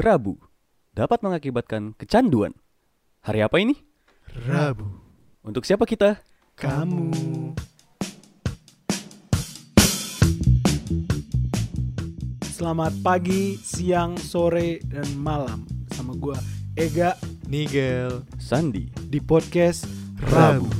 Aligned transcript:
Rabu 0.00 0.40
dapat 0.96 1.20
mengakibatkan 1.20 1.92
kecanduan. 1.92 2.56
Hari 3.20 3.44
apa 3.44 3.60
ini? 3.60 3.76
Rabu. 4.48 4.88
Untuk 5.44 5.68
siapa 5.68 5.84
kita? 5.84 6.24
Kamu. 6.56 7.12
Selamat 12.48 12.96
pagi, 13.04 13.60
siang, 13.60 14.16
sore, 14.16 14.80
dan 14.88 15.04
malam 15.20 15.68
sama 15.92 16.16
gua 16.16 16.36
Ega 16.80 17.16
Nigel 17.44 18.24
Sandi. 18.40 18.88
di 19.04 19.20
podcast 19.20 19.84
Rabu. 20.32 20.64
Selamat 20.64 20.79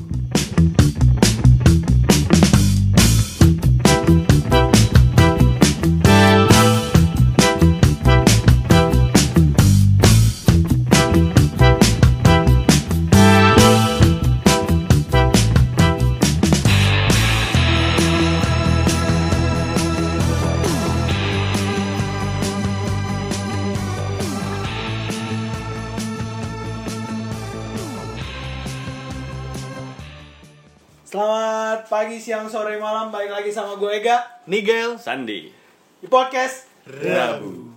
pagi, 32.20 32.28
siang, 32.28 32.52
sore, 32.52 32.76
malam. 32.76 33.08
Balik 33.08 33.32
lagi 33.32 33.48
sama 33.48 33.80
gue 33.80 33.96
Ega 33.96 34.20
Nigel 34.44 35.00
Sandi. 35.00 35.48
di 35.96 36.04
podcast 36.04 36.68
Rabu 36.84 37.72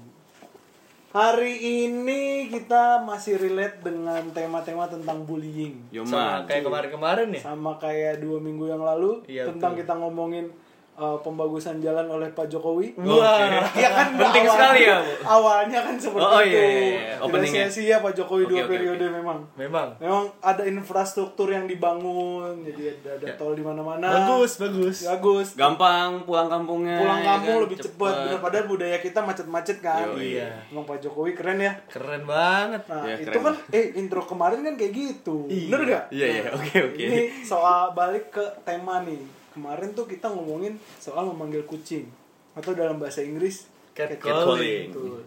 Hari 1.16 1.54
ini 1.88 2.52
kita 2.52 3.00
masih 3.00 3.40
relate 3.40 3.80
dengan 3.80 4.20
tema-tema 4.36 4.92
tentang 4.92 5.24
bullying. 5.24 5.80
sama 6.04 6.44
kayak 6.44 6.60
kemarin-kemarin 6.60 7.32
ya 7.32 7.42
Sama 7.42 7.80
kayak 7.80 8.20
dua 8.20 8.44
minggu 8.44 8.68
yang 8.68 8.84
lalu 8.84 9.24
Iya, 9.32 9.48
tentang 9.48 9.80
betul. 9.80 9.88
kita 9.88 9.94
ngomongin 9.96 10.52
uh, 10.96 11.18
pembagusan 11.18 11.78
jalan 11.78 12.06
oleh 12.06 12.30
Pak 12.30 12.48
Jokowi. 12.48 12.94
Wah, 12.98 13.50
Iya 13.72 13.90
kan 13.90 14.08
Penting 14.14 14.44
awal- 14.44 14.54
sekali 14.54 14.82
ya, 14.84 14.98
Bu. 14.98 15.12
Awalnya 15.24 15.80
kan 15.82 15.96
seperti 15.96 16.22
Oh, 16.24 16.32
oh, 16.32 16.42
itu. 16.42 16.50
iya, 16.50 16.62
iya, 16.62 16.70
iya. 16.72 16.92
Tidak 17.14 17.24
Openingnya. 17.24 17.66
Pak 18.00 18.14
Jokowi 18.14 18.42
Oke, 18.42 18.50
dua 18.50 18.60
oke, 18.60 18.70
periode 18.70 19.06
oke. 19.06 19.16
memang. 19.16 19.40
memang 19.56 19.88
Memang 19.98 20.24
ada 20.40 20.64
infrastruktur 20.64 21.48
yang 21.48 21.66
dibangun, 21.66 22.62
jadi 22.64 22.84
ada, 22.94 23.10
ada 23.16 23.26
Ya. 23.26 23.34
tol 23.36 23.54
di 23.54 23.62
mana-mana. 23.62 24.06
bagus 24.06 24.58
bagus 24.58 24.98
Bagus. 25.04 25.48
Gampang 25.54 26.24
pulang 26.24 26.48
kampungnya. 26.48 26.98
Pulang 26.98 27.20
ya 27.20 27.28
kampung 27.32 27.56
kan? 27.56 27.64
lebih 27.64 27.78
cepat. 27.80 28.14
Bener 28.24 28.40
padahal 28.40 28.66
budaya 28.66 28.98
kita 28.98 29.20
macet-macet 29.20 29.78
kan. 29.80 30.06
Yoi. 30.10 30.36
Iya. 30.36 30.50
Emang 30.70 30.84
Pak 30.84 31.00
Jokowi 31.00 31.32
keren 31.34 31.60
ya. 31.60 31.74
keren 31.86 32.24
banget 32.24 32.82
Nah, 32.86 33.04
Ya, 33.04 33.16
itu 33.16 33.30
keren. 33.32 33.44
kan 33.44 33.56
eh 33.72 33.96
intro 33.96 34.22
kemarin 34.22 34.60
kan 34.62 34.74
kayak 34.74 34.94
gitu. 34.94 35.46
Iya. 35.46 35.68
Bener 35.68 35.82
gak? 35.88 36.04
Iya, 36.10 36.26
iya. 36.28 36.44
Oke, 36.52 36.76
oke. 36.84 37.00
Ini 37.00 37.20
soal 37.42 37.92
balik 37.92 38.30
ke 38.30 38.44
tema 38.64 39.02
nih. 39.02 39.43
Kemarin 39.54 39.94
tuh 39.94 40.10
kita 40.10 40.34
ngomongin 40.34 40.82
soal 40.98 41.30
memanggil 41.30 41.62
kucing 41.70 42.10
atau 42.58 42.74
dalam 42.74 42.98
bahasa 42.98 43.22
Inggris 43.22 43.70
Catcalling. 43.94 44.90
Betul. 44.90 45.22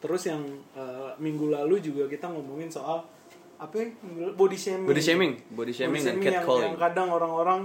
Terus 0.00 0.22
yang 0.28 0.42
eh, 0.76 1.10
minggu 1.16 1.48
lalu 1.48 1.80
juga 1.80 2.04
kita 2.08 2.28
ngomongin 2.28 2.68
soal 2.68 3.00
apa 3.56 3.74
ya? 3.76 3.88
Minggu 4.04 4.20
lalu? 4.28 4.32
body 4.36 4.58
shaming. 4.60 4.88
Body 4.88 5.02
shaming, 5.02 5.32
body 5.56 5.72
shaming 5.72 6.02
dan 6.04 6.16
yang, 6.20 6.24
catcalling. 6.44 6.64
yang 6.68 6.76
kadang 6.76 7.08
orang-orang 7.08 7.60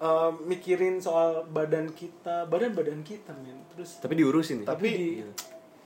eh, 0.00 0.32
mikirin 0.48 0.96
soal 1.00 1.44
badan 1.48 1.92
kita, 1.92 2.48
badan-badan 2.48 3.04
kita, 3.04 3.36
men. 3.44 3.60
Terus 3.76 4.00
Tapi 4.00 4.14
diurusin 4.16 4.64
nih. 4.64 4.68
tapi 4.68 4.88
di 4.88 5.08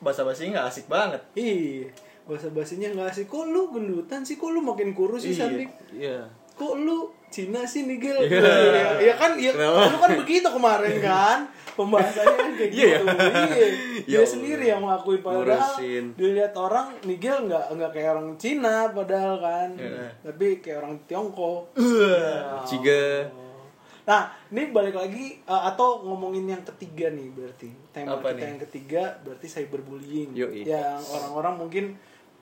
bahasa 0.02 0.20
basinya 0.20 0.60
nggak 0.60 0.68
asik 0.68 0.86
banget 0.90 1.22
Ih, 1.32 1.88
bahasa 2.28 2.50
basinya 2.54 2.88
nggak 2.94 3.10
sih. 3.14 3.24
Kok 3.26 3.44
lu 3.50 3.70
gendutan 3.74 4.22
sih? 4.22 4.38
Kok 4.38 4.50
lu 4.54 4.60
makin 4.62 4.94
kurus 4.94 5.26
sih, 5.26 5.34
Sandi? 5.34 5.66
Iya. 5.94 6.28
Kok 6.54 6.74
lu 6.78 7.10
Cina 7.34 7.60
sih, 7.64 7.82
Nigel? 7.82 8.14
Iya. 8.22 8.38
Iya, 8.38 8.86
iya 9.02 9.14
kan, 9.18 9.34
iya. 9.34 9.50
Kenapa? 9.50 9.90
Lu 9.90 9.98
kan 9.98 10.10
begitu 10.14 10.46
kemarin 10.46 10.94
kan? 11.02 11.38
Pembahasannya 11.74 12.36
kan 12.38 12.52
kayak 12.54 12.70
Iya 12.70 12.86
gitu. 12.86 12.86
ya? 12.86 12.98
Iya. 13.02 13.66
Ya 13.66 13.68
Dia 14.06 14.14
Allah. 14.16 14.30
sendiri 14.30 14.64
yang 14.64 14.80
mengakuin 14.80 15.20
padahal 15.20 15.42
Ngurusin. 15.74 16.04
dilihat 16.14 16.54
orang 16.54 16.86
Nigel 17.02 17.38
nggak 17.44 17.64
nggak 17.74 17.90
kayak 17.90 18.10
orang 18.14 18.28
Cina 18.38 18.76
padahal 18.88 19.34
kan. 19.42 19.68
Iya. 19.74 20.06
Tapi 20.22 20.46
kayak 20.62 20.78
orang 20.78 20.94
Tiongkok. 21.04 21.74
Ciga. 22.64 23.26
Nah, 24.04 24.22
ini 24.52 24.68
balik 24.68 24.94
lagi 24.94 25.40
uh, 25.48 25.64
atau 25.66 26.04
ngomongin 26.04 26.44
yang 26.46 26.62
ketiga 26.62 27.08
nih 27.08 27.32
berarti. 27.32 27.68
Tema 27.88 28.20
Apa 28.20 28.30
kita 28.30 28.36
nih? 28.36 28.44
yang 28.46 28.60
ketiga 28.60 29.02
berarti 29.18 29.46
cyberbullying. 29.48 30.30
Yoi. 30.36 30.62
Yang 30.62 31.00
orang-orang 31.10 31.54
mungkin 31.56 31.84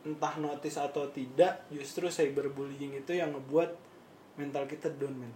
entah 0.03 0.35
notice 0.37 0.77
atau 0.77 1.07
tidak, 1.09 1.63
justru 1.71 2.11
cyberbullying 2.11 2.99
itu 2.99 3.15
yang 3.15 3.31
ngebuat 3.31 3.71
mental 4.35 4.65
kita 4.65 4.89
down, 4.93 5.15
men. 5.15 5.33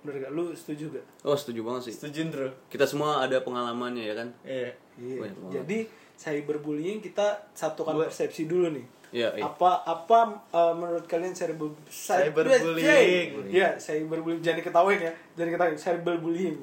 Bener 0.00 0.22
gak? 0.22 0.32
Lu 0.32 0.50
setuju 0.50 0.90
gak? 0.92 1.06
Oh, 1.22 1.34
setuju 1.34 1.60
banget 1.62 1.82
sih. 1.84 1.94
setuju 1.94 2.20
bro 2.26 2.48
Kita 2.66 2.84
semua 2.84 3.20
ada 3.20 3.40
pengalamannya 3.40 4.04
ya 4.04 4.14
kan? 4.14 4.28
iya 4.42 4.70
Iya. 4.96 5.18
Banyak 5.20 5.36
banget. 5.36 5.54
Jadi 5.56 5.78
cyberbullying 6.16 6.98
kita 7.00 7.26
satukan 7.52 7.92
Gua- 7.92 8.06
persepsi 8.06 8.44
dulu 8.44 8.70
nih. 8.70 8.86
Iya, 9.08 9.30
iya. 9.32 9.44
Apa 9.44 9.82
apa 9.82 10.18
uh, 10.50 10.74
menurut 10.74 11.06
kalian 11.06 11.30
cyber 11.30 11.70
Cyberbullying. 11.86 13.46
Iya, 13.46 13.76
cyberbullying. 13.76 14.40
Jangan 14.40 14.58
diketawain 14.60 14.98
ya. 15.00 15.12
Jangan 15.32 15.48
diketawain 15.48 15.76
cyberbullying. 15.76 16.56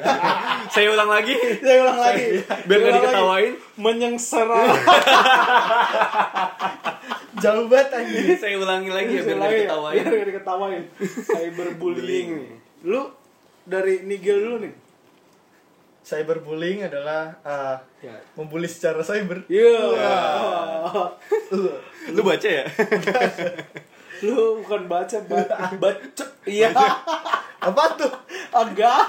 Saya 0.74 0.88
ulang 0.90 1.08
lagi. 1.08 1.36
Saya 1.60 1.84
ulang 1.84 2.00
lagi. 2.00 2.26
Biar 2.40 2.78
Saya 2.78 2.78
nggak 2.78 2.88
ulang 2.88 2.94
lagi. 2.94 3.04
diketawain. 3.04 3.52
Menyengsara. 3.76 4.60
jauh 7.44 7.66
banget 7.66 7.88
anjing 7.92 8.26
Saya 8.42 8.56
ulangi 8.56 8.88
lagi 8.88 9.12
ya 9.12 9.22
biar 9.22 9.36
Saya 9.36 9.36
nggak 9.36 9.44
ulangi 9.44 9.52
ya, 9.52 9.60
diketawain. 9.60 9.94
Biar 9.94 10.08
nggak 10.10 10.28
diketawain. 10.30 10.82
Cyberbullying 11.26 12.28
nih. 12.34 12.52
Lu 12.82 13.02
dari 13.64 13.94
Nigel 14.02 14.38
dulu 14.40 14.56
nih. 14.60 14.74
cyberbullying 16.02 16.84
adalah 16.84 17.32
uh, 17.42 17.76
Ya. 17.98 18.12
membuli 18.34 18.68
secara 18.68 19.00
cyber 19.00 19.40
Iya. 19.48 19.80
Lu 22.10 22.20
baca 22.20 22.48
ya? 22.50 22.64
Lu 24.24 24.60
bukan 24.60 24.84
baca, 24.84 25.16
ba- 25.24 25.48
baca. 25.82 26.24
Iya. 26.44 26.68
apa 27.58 27.82
tuh 27.96 28.12
Agak. 28.52 29.00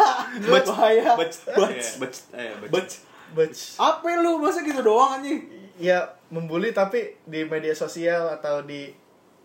Bac- 0.42 0.66
Bahaya. 0.66 1.14
Bac- 1.14 1.44
Bac. 1.52 1.70
eh, 1.70 1.84
bac- 2.00 2.28
eh, 2.34 2.52
bac- 2.58 2.72
Bac. 2.72 2.90
But, 3.36 3.52
Apa 3.76 4.16
lu? 4.18 4.40
Masa 4.40 4.64
gitu 4.64 4.80
doang 4.80 5.20
anjing? 5.20 5.44
ya 5.76 6.08
membuli 6.36 6.70
tapi 6.72 7.00
di 7.24 7.42
media 7.44 7.72
sosial 7.72 8.28
atau 8.30 8.60
di 8.62 8.92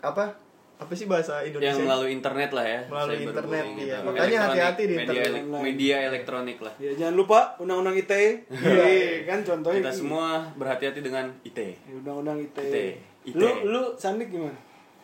apa 0.01 0.34
apa 0.75 0.93
sih 0.93 1.05
bahasa 1.05 1.39
Indonesia 1.41 1.77
yang 1.77 1.84
melalui 1.84 2.11
internet 2.11 2.51
lah 2.51 2.65
ya 2.65 2.81
Melalui 2.89 3.21
internet, 3.23 3.65
itu. 3.69 3.81
iya. 3.83 3.97
Media 3.97 3.97
Makanya 4.03 4.39
hati-hati 4.43 4.83
di 4.83 4.95
media, 4.95 5.12
internet. 5.15 5.28
elek- 5.45 5.62
media 5.62 5.97
elektronik 6.03 6.59
lah 6.59 6.75
Ya 6.77 6.91
jangan 6.97 7.15
lupa 7.15 7.39
undang-undang 7.56 7.95
ITE. 7.95 8.49
Iya, 8.49 9.23
kan 9.23 9.39
contohnya. 9.43 9.78
kita 9.78 9.93
semua 9.95 10.27
berhati-hati 10.55 11.01
dengan 11.01 11.28
IT 11.43 11.59
Ya, 11.61 11.95
undang-undang 11.95 12.41
ITE. 12.41 12.97
ITE. 13.22 13.37
Lu 13.37 13.45
lu 13.67 13.83
Sandik 13.95 14.28
gimana? 14.28 14.57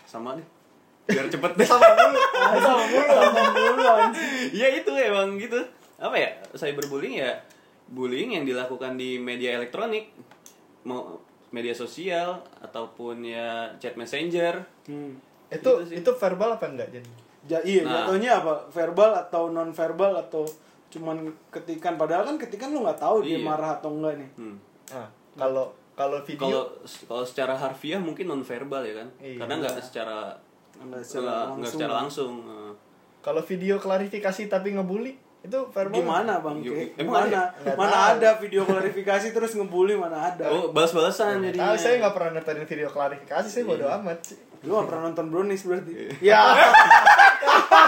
sama 0.02 0.32
deh 0.32 0.46
biar 1.04 1.26
cepet 1.28 1.52
deh 1.52 1.66
sama 1.66 1.86
dulu 1.88 2.18
Sama 2.64 2.82
mulu, 2.84 3.06
sama 3.12 3.42
mulu 3.52 3.86
ya 4.52 4.68
itu 4.72 4.90
emang 4.92 5.34
gitu 5.36 5.58
apa 5.98 6.14
ya 6.14 6.28
cyberbullying 6.52 7.20
ya 7.20 7.30
bullying 7.86 8.30
yang 8.32 8.42
dilakukan 8.42 8.94
di 8.94 9.14
media 9.16 9.54
elektronik 9.54 10.10
mau 10.82 11.18
media 11.56 11.72
sosial 11.72 12.36
ataupun 12.60 13.24
ya 13.24 13.48
chat 13.76 13.94
messenger 13.94 14.60
Hmm. 14.84 15.16
itu 15.48 15.56
Gitu 15.56 15.70
sih. 15.86 15.96
itu 15.98 16.10
verbal 16.12 16.52
apa 16.52 16.66
enggak 16.66 16.90
jadi 16.92 17.10
Ja, 17.46 17.62
iya, 17.62 17.80
Nah. 17.80 18.02
jatuhnya 18.02 18.42
apa? 18.42 18.58
Verbal 18.68 19.14
atau 19.16 19.48
non 19.48 19.70
verbal 19.70 20.10
atau 20.16 20.42
cuman 20.88 21.14
ketikan 21.48 21.94
padahal 21.94 22.22
kan 22.24 22.36
ketikan 22.36 22.68
lu 22.68 22.82
nggak 22.82 22.98
tahu 22.98 23.22
dia 23.22 23.38
Iya. 23.38 23.46
marah 23.46 23.70
atau 23.72 23.90
enggak 23.92 24.14
nih. 24.16 24.30
Hmm. 24.34 24.56
nah, 24.88 25.06
kalau 25.34 25.66
kalau 25.92 26.18
video 26.20 26.42
kalau 26.42 26.62
kalau 27.06 27.22
secara 27.22 27.54
harfiah 27.54 27.96
mungkin 27.98 28.26
non 28.26 28.42
verbal 28.42 28.82
ya 28.82 28.94
kan 28.96 29.08
Iya. 29.16 29.38
karena 29.40 29.54
nggak 29.58 29.74
secara 29.80 30.18
Enggak 30.76 31.00
secara 31.00 31.22
nggak 31.22 31.38
nggak 31.38 31.46
langsung. 31.48 31.70
secara 31.72 31.92
langsung 31.96 32.32
Eh, 32.44 32.72
kalau 33.22 33.42
video 33.42 33.74
klarifikasi 33.76 34.42
tapi 34.46 34.68
ngebully 34.72 35.14
itu 35.46 35.60
verbal 35.70 35.94
Gimana 36.02 36.32
Bang? 36.42 36.58
Emang 36.60 36.92
Gimana? 36.98 37.26
Nggak 37.62 37.76
Mana 37.78 37.96
ada 38.18 38.30
video 38.42 38.62
klarifikasi 38.66 39.26
terus 39.30 39.54
ngebully 39.54 39.94
mana 39.94 40.34
ada? 40.34 40.50
oh 40.50 40.74
balas-balasan 40.74 41.38
Nggak 41.38 41.54
jadinya 41.54 41.70
tahu 41.70 41.76
saya 41.78 41.94
nggak 42.02 42.14
pernah 42.18 42.30
nontonin 42.34 42.66
video 42.66 42.88
klarifikasi 42.90 43.48
saya 43.48 43.64
bodo 43.64 43.86
amat 43.86 44.18
sih 44.26 44.38
Lu 44.66 44.74
gak 44.82 44.88
pernah 44.90 45.02
nonton 45.12 45.26
Brownies 45.30 45.62
berarti? 45.62 45.92
Iya. 46.18 46.42
Ya, 47.46 47.86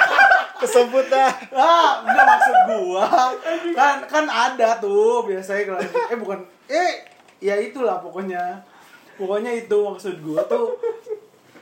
kesebut 0.58 1.06
dah 1.06 1.30
ah, 1.54 2.02
enggak 2.02 2.26
maksud 2.26 2.56
gua. 2.66 3.06
Kan 3.74 3.96
kan 4.06 4.24
ada 4.26 4.78
tuh 4.78 5.26
biasanya 5.26 5.74
klarifikasi. 5.74 6.12
Eh 6.14 6.18
bukan, 6.18 6.38
eh 6.66 6.92
ya 7.38 7.54
itulah 7.58 8.02
pokoknya. 8.02 8.62
Pokoknya 9.18 9.54
itu 9.54 9.74
maksud 9.74 10.18
gua 10.22 10.42
tuh. 10.46 10.78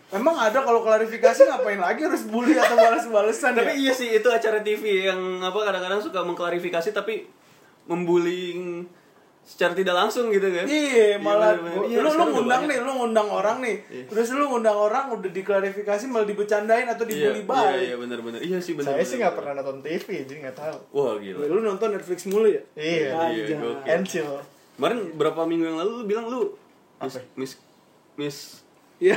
Emang 0.08 0.34
ada 0.34 0.60
kalau 0.60 0.80
klarifikasi 0.80 1.40
ngapain 1.44 1.76
lagi 1.76 2.00
harus 2.00 2.22
bully 2.24 2.54
atau 2.54 2.74
balas-balesan 2.74 3.52
tapi 3.52 3.74
ya? 3.76 3.80
iya 3.80 3.92
sih 3.92 4.08
itu 4.12 4.28
acara 4.28 4.60
TV 4.60 4.82
yang 5.04 5.18
apa 5.40 5.58
kadang-kadang 5.60 5.98
suka 5.98 6.22
mengklarifikasi 6.22 6.90
tapi 6.90 7.26
membullying 7.86 8.86
secara 9.42 9.70
tidak 9.72 9.94
langsung 9.96 10.26
gitu 10.28 10.42
kan 10.44 10.66
Iya, 10.66 11.18
malah 11.18 11.54
bener-bener. 11.54 11.74
gua- 11.76 11.86
Iya, 11.86 11.98
lu 12.02 12.24
ngundang 12.28 12.62
nih, 12.66 12.78
lu 12.80 12.90
ngundang 12.92 13.28
orang 13.28 13.56
nih. 13.60 13.76
Iya. 13.84 14.04
Terus 14.08 14.28
lu 14.32 14.44
ngundang 14.44 14.74
orang 14.74 15.04
udah 15.12 15.30
diklarifikasi 15.30 16.04
malah 16.04 16.22
dibecandain 16.24 16.82
atau 16.84 17.02
iya, 17.04 17.10
dibully 17.30 17.40
iya, 17.40 17.46
balik. 17.46 17.78
iya 17.80 17.94
benar-benar 17.96 18.38
iya 18.42 18.58
sih 18.58 18.74
benar 18.74 18.86
Saya 18.88 18.96
benar, 18.96 19.06
sih 19.06 19.16
nggak 19.16 19.32
benar. 19.32 19.38
pernah 19.40 19.52
nonton 19.56 19.76
TV, 19.80 20.06
jadi 20.24 20.38
nggak 20.40 20.56
tahu. 20.56 20.76
wah 20.92 21.14
gila 21.16 21.44
Lu 21.46 21.58
nonton 21.62 21.88
Netflix 21.92 22.18
mulu 22.26 22.48
ya? 22.48 22.62
Iya, 22.74 23.10
iya, 23.28 23.54
Anjay. 23.88 24.22
gokil. 24.22 24.28
Kemarin 24.76 24.98
berapa 25.14 25.40
minggu 25.42 25.64
yang 25.64 25.78
lalu 25.78 25.90
lu 25.92 26.04
bilang 26.04 26.26
lu 26.26 26.40
miss 26.98 27.14
Apa? 27.16 27.22
miss 27.36 27.52
miss 28.16 28.36
Iya. 28.96 29.14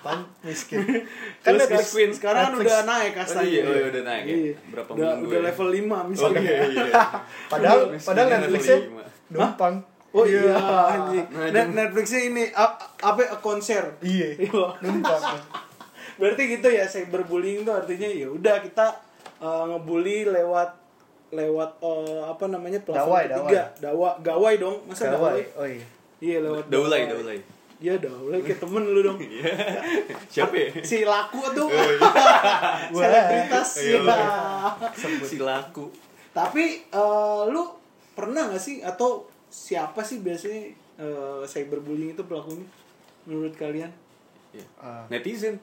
Apaan? 0.00 0.20
Miskin. 0.44 0.84
kan 1.44 1.52
Netflix, 1.56 1.86
sekarang, 1.92 2.12
sekarang 2.12 2.42
kan 2.44 2.54
udah 2.60 2.78
naik 2.84 3.12
Oh, 3.12 3.18
kastanya. 3.24 3.48
iya, 3.48 3.62
oh, 3.64 3.72
iya, 3.72 3.84
udah 3.88 4.02
naik 4.04 4.24
ya? 4.24 4.34
Iya. 4.36 4.54
Berapa 4.68 4.90
udah, 4.92 5.08
minggu 5.16 5.24
udah 5.24 5.40
ya? 5.40 5.46
level 5.48 5.68
5 5.68 5.80
oh 5.80 6.02
misalnya. 6.12 6.40
iya 6.40 6.56
iya 6.68 6.92
Padahal 7.52 7.78
Miskin 7.88 8.08
padahal 8.08 8.28
level 8.28 8.40
Netflixnya 8.44 8.78
numpang. 9.30 9.74
Oh 10.10 10.24
iya, 10.26 10.42
anjing. 10.90 11.26
Nah, 11.30 11.48
Net 11.54 11.68
Netflixnya 11.70 12.20
ini 12.26 12.44
apa 12.50 13.22
konser. 13.40 13.84
Iya. 14.04 14.28
Iya. 14.36 14.64
Numpang. 14.84 15.22
Berarti 16.20 16.42
gitu 16.52 16.68
ya 16.68 16.84
cyberbullying 16.84 17.64
itu 17.64 17.72
artinya 17.72 18.08
ya 18.12 18.28
udah 18.28 18.60
kita 18.60 18.86
uh, 19.40 19.64
ngebully 19.72 20.28
lewat 20.28 20.76
lewat 21.30 21.78
uh, 21.80 22.26
apa 22.28 22.44
namanya 22.50 22.82
platform 22.82 23.08
Dawai, 23.08 23.24
ketiga. 23.30 23.62
Dawa, 23.78 24.10
gawai 24.20 24.54
dong. 24.60 24.84
Masa 24.84 25.14
Gawai. 25.16 25.40
Oh 25.56 25.64
iya. 25.64 25.86
Iya 26.20 26.36
lewat 26.44 26.68
daulay 26.68 27.08
Iya 27.80 27.96
daulay 27.96 28.44
kayak 28.44 28.60
temen 28.60 28.84
lu 28.92 29.00
dong. 29.00 29.16
iya 29.24 29.80
siapa 30.28 30.52
ya 30.52 30.68
Si 30.84 31.00
laku 31.08 31.40
tuh. 31.56 31.68
Selebritas. 33.00 33.68
Iya, 33.80 34.00
Iya. 34.04 35.24
si 35.24 35.40
laku 35.40 35.88
Tapi 36.36 36.84
uh, 36.92 37.48
lu 37.48 37.64
pernah 38.12 38.52
gak 38.52 38.60
sih 38.60 38.84
atau 38.84 39.24
siapa 39.48 40.04
sih 40.04 40.20
biasanya 40.20 40.76
uh, 41.00 41.42
cyberbullying 41.48 42.12
itu 42.12 42.22
pelakunya 42.28 42.68
menurut 43.24 43.56
kalian? 43.56 43.90
Iya. 44.52 44.66
Ah. 44.76 45.08
netizen 45.08 45.56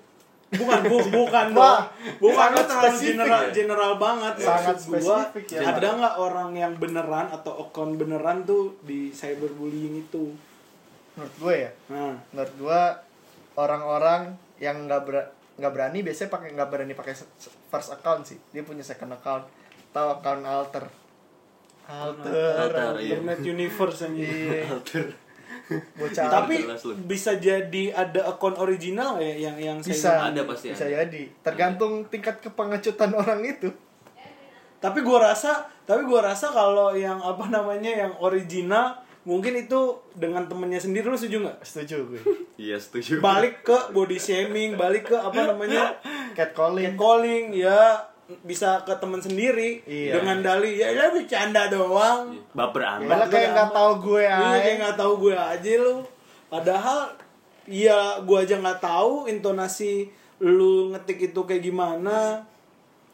Bukan, 0.48 0.80
bu, 0.88 0.98
bukan 1.28 1.46
dong. 1.52 1.84
Bukan 2.24 2.48
lu 2.56 2.62
terlalu 2.64 2.88
spesifik 2.88 3.08
general, 3.20 3.42
ya. 3.44 3.52
general 3.52 3.92
banget. 4.00 4.34
Sangat 4.40 4.76
Maksud 4.80 5.04
gua, 5.04 5.20
spesifik 5.28 5.46
ya. 5.52 5.60
Ada 5.76 5.88
nggak 6.00 6.16
orang 6.24 6.50
yang 6.56 6.74
beneran 6.80 7.28
atau 7.28 7.68
akun 7.68 8.00
beneran 8.00 8.48
tuh 8.48 8.80
di 8.88 9.12
cyberbullying 9.12 10.08
itu? 10.08 10.32
Menurut 11.18 11.36
gue 11.36 11.56
ya, 11.58 11.72
Nah, 11.90 12.14
menurut 12.30 12.54
gue 12.56 12.82
orang-orang 13.56 14.38
yang 14.58 14.86
nggak 14.86 15.02
ber- 15.04 15.30
nggak 15.58 15.74
berani 15.74 16.06
biasanya 16.06 16.30
pakai 16.30 16.54
nggak 16.54 16.70
berani 16.70 16.94
pakai 16.94 17.18
first 17.68 17.90
account 17.90 18.22
sih. 18.24 18.38
Dia 18.54 18.62
punya 18.62 18.86
second 18.86 19.10
account 19.12 19.50
atau 19.90 20.14
account 20.14 20.46
alter. 20.46 20.86
Alter. 21.88 22.30
Alter, 22.30 23.00
iya. 23.00 23.18
internet 23.18 23.40
universe 23.42 24.06
aja. 24.06 24.14
Iya. 24.14 24.62
alter 24.72 25.06
Bocah. 25.68 26.30
Tapi 26.30 26.64
bisa 27.04 27.36
jadi 27.36 27.92
ada 27.92 28.30
akun 28.30 28.56
original 28.56 29.18
ya 29.18 29.50
yang 29.50 29.58
yang 29.58 29.78
bisa 29.82 30.32
Ada 30.32 30.48
pasti 30.48 30.72
bisa 30.72 30.86
ada. 30.88 31.04
jadi 31.04 31.22
tergantung 31.44 32.08
tingkat 32.08 32.40
kepengecutan 32.40 33.12
orang 33.12 33.44
itu 33.44 33.68
Tapi 34.78 35.02
gua 35.02 35.34
rasa, 35.34 35.66
tapi 35.84 36.06
gua 36.06 36.22
rasa 36.24 36.54
kalau 36.54 36.94
yang 36.94 37.18
apa 37.18 37.50
namanya 37.50 37.90
yang 37.90 38.14
original 38.22 38.94
mungkin 39.28 39.60
itu 39.60 40.00
dengan 40.16 40.48
temennya 40.48 40.80
sendiri 40.80 41.12
lu 41.12 41.20
setuju 41.20 41.44
nggak? 41.44 41.58
setuju 41.60 41.96
gue 42.08 42.22
iya 42.72 42.80
setuju 42.80 43.20
Balik 43.20 43.68
ke 43.68 43.92
body 43.92 44.16
shaming, 44.16 44.80
balik 44.80 45.12
ke 45.12 45.18
apa 45.20 45.52
namanya 45.52 46.00
catcalling 46.32 46.96
calling 46.96 47.52
ya 47.52 48.08
bisa 48.44 48.84
ke 48.84 48.92
teman 49.00 49.24
sendiri 49.24 49.84
Iya. 49.88 50.20
dengan 50.20 50.44
dalih 50.44 50.76
ya 50.76 50.92
ya 50.92 51.08
bercanda 51.12 51.72
doang. 51.72 52.36
baper 52.52 52.84
Malah 52.84 53.24
amat 53.24 53.28
kayak 53.32 53.50
nggak 53.56 53.72
tahu 53.72 53.92
gue 54.04 54.24
Iya 54.24 54.36
aja 54.36 54.60
kayak 54.60 54.78
nggak 54.84 54.98
tahu 55.00 55.14
gue 55.24 55.36
aja 55.36 55.72
lu. 55.80 55.96
Padahal 56.52 57.00
ya 57.68 58.00
gue 58.20 58.38
aja 58.40 58.56
nggak 58.60 58.80
tahu 58.84 59.32
intonasi 59.32 60.12
lu 60.44 60.92
ngetik 60.92 61.32
itu 61.32 61.40
kayak 61.48 61.64
gimana. 61.64 62.44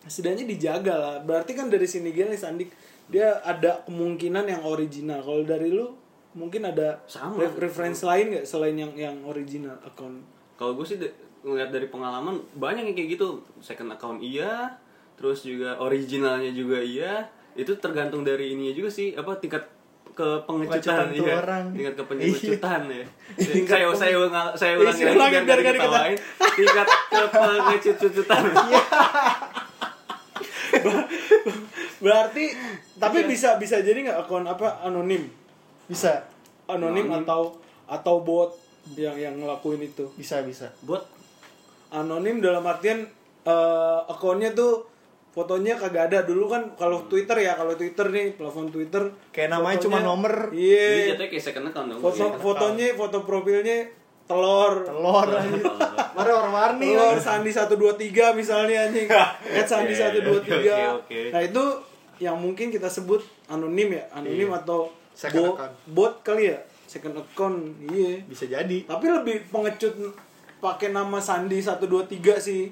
Setidaknya 0.09 0.49
dijaga 0.49 0.93
lah. 0.97 1.15
Berarti 1.21 1.53
kan 1.53 1.69
dari 1.69 1.85
sini 1.85 2.09
gini 2.09 2.33
Sandik 2.33 2.73
dia 3.05 3.37
ada 3.45 3.85
kemungkinan 3.85 4.49
yang 4.49 4.65
original. 4.65 5.21
Kalau 5.21 5.45
dari 5.45 5.69
lu 5.69 5.93
mungkin 6.33 6.61
ada 6.63 6.97
Sama. 7.05 7.37
ref- 7.39 7.57
reference 7.57 8.01
lain 8.01 8.31
nggak 8.31 8.43
selain 8.43 8.73
yang 8.73 8.91
yang 8.93 9.15
original 9.23 9.77
account? 9.79 10.21
kalau 10.53 10.73
gue 10.73 10.83
sih 10.83 10.97
ngeliat 11.41 11.69
dari 11.69 11.85
pengalaman 11.85 12.37
banyak 12.53 12.83
yang 12.83 12.95
kayak 12.95 13.09
gitu 13.11 13.27
second 13.59 13.89
account 13.89 14.17
iya 14.17 14.73
terus 15.13 15.41
juga 15.41 15.75
originalnya 15.77 16.49
juga 16.49 16.77
iya 16.77 17.25
itu 17.53 17.69
tergantung 17.75 18.21
dari 18.21 18.49
ininya 18.49 18.73
juga 18.73 18.89
sih 18.89 19.13
apa 19.13 19.37
tingkat 19.37 19.61
ke 20.09 20.27
Pengecutan 20.43 21.09
iya 21.09 21.37
orang. 21.37 21.65
tingkat 21.69 21.93
ke 21.95 22.03
pengecutan 22.09 22.81
ya 22.85 23.05
Tingkat 23.35 23.77
saya 23.81 23.89
saya 23.91 24.13
ulang 24.15 24.53
saya 24.53 24.73
Iya, 24.75 24.89
saya 24.89 25.09
lagi 25.11 25.33
biar 25.35 25.57
biar 25.57 25.73
diketawain 25.73 26.17
tingkat 26.51 26.87
ke 27.09 27.23
pengecutan 27.29 28.43
Berarti 32.03 32.45
tapi 32.95 33.17
Iya. 33.19 33.27
bisa 33.27 33.49
bisa 33.57 33.75
jadi 33.79 33.99
nggak 34.01 34.19
akun 34.21 34.45
apa 34.45 34.81
anonim? 34.81 35.27
Bisa. 35.93 36.25
Anonim, 36.65 37.05
Anonim. 37.05 37.21
atau 37.21 37.41
atau 37.85 38.15
bot 38.19 38.51
yang 38.93 39.13
yang 39.15 39.35
ngelakuin 39.35 39.79
itu. 39.81 40.09
bisa 40.13 40.41
bisa. 40.41 40.73
Buat 40.81 41.05
Anonim 41.89 42.41
dalam 42.41 42.63
artian 42.63 43.05
eh, 43.43 43.99
akunnya 44.07 44.51
tuh 44.51 44.89
fotonya 45.29 45.75
kagak 45.75 46.09
ada. 46.09 46.19
Dulu 46.23 46.45
kan 46.47 46.73
kalau 46.73 47.05
Twitter 47.05 47.37
ya 47.39 47.53
kalau 47.53 47.73
Twitter 47.73 48.05
nih 48.07 48.33
platform 48.33 48.69
Twitter 48.69 49.03
Kayak 49.29 49.49
namanya 49.51 49.77
cuma 49.79 49.99
nomor. 49.99 50.49
jadi 50.49 50.57
iya 50.57 50.85
jatuhnya 51.11 51.29
kayak 51.29 51.43
second 51.43 51.65
account 51.67 51.87
dong. 51.89 51.99
Foto 51.99 52.23
Iya. 52.23 52.37
fotonya 52.37 52.87
foto 52.93 53.17
profilnya 53.21 53.77
telur. 54.23 54.73
Telur. 54.81 55.27
Anjing 55.27 55.61
mana 56.13 56.31
warna-warni. 56.31 56.87
Telur 56.91 57.17
Sandi 57.19 57.51
123 57.51 57.99
misalnya 58.33 58.87
anjing. 58.87 59.07
At 59.51 59.65
Sandi 59.65 59.91
Iya, 59.91 60.09
123 60.15 60.41
oke, 60.47 60.73
oke. 61.03 61.19
nah 61.29 61.41
itu 61.41 61.63
yang 62.19 62.37
mungkin 62.37 62.69
kita 62.69 62.87
sebut 62.87 63.21
anonim 63.45 63.89
ya. 63.91 64.05
Anonim 64.11 64.49
atau 64.49 64.89
Second 65.13 65.43
bo- 65.43 65.55
account. 65.55 65.73
bot 65.87 66.13
kali 66.21 66.43
ya? 66.47 66.57
Second 66.83 67.15
account 67.15 67.57
iya. 67.87 68.21
Bisa 68.23 68.45
jadi. 68.45 68.77
Tapi 68.83 69.05
lebih 69.07 69.47
pengecut 69.47 69.93
pakai 70.57 70.89
nama 70.89 71.17
Sandi 71.17 71.57
123 71.57 71.85
sih. 72.37 72.69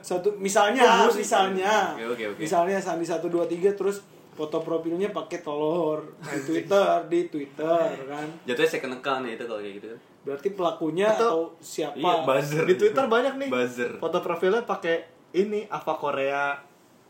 Satu 0.00 0.36
misalnya 0.36 0.84
Oh, 1.00 1.08
sih. 1.08 1.20
misalnya. 1.20 1.96
Oke, 1.96 2.04
oke, 2.06 2.24
oke. 2.30 2.38
misalnya 2.38 2.76
Sandi 2.76 3.02
123 3.02 3.28
terus 3.72 4.04
foto 4.30 4.60
profilnya 4.60 5.08
pakai 5.08 5.40
telur. 5.40 6.04
Di 6.18 6.40
Twitter 6.42 6.88
di 7.06 7.20
Twitter 7.26 7.88
kan. 8.02 8.26
Jatuhnya 8.44 8.70
second 8.70 8.94
account 8.94 9.24
ya 9.24 9.32
itu 9.34 9.44
kalau 9.44 9.58
kayak 9.58 9.74
gitu 9.76 9.86
kan? 9.88 9.98
Berarti 10.20 10.48
pelakunya 10.50 11.06
Atau- 11.08 11.28
atau, 11.28 11.42
siapa? 11.58 11.96
Iya 11.96 12.12
buzzer. 12.22 12.64
Di 12.64 12.76
Twitter 12.76 13.04
banyak 13.06 13.34
nih. 13.36 13.48
Buzzer. 13.48 13.92
Foto 13.96 14.18
profilnya 14.18 14.62
pakai 14.62 15.04
ini 15.32 15.64
apa 15.66 15.92
Korea. 15.94 16.56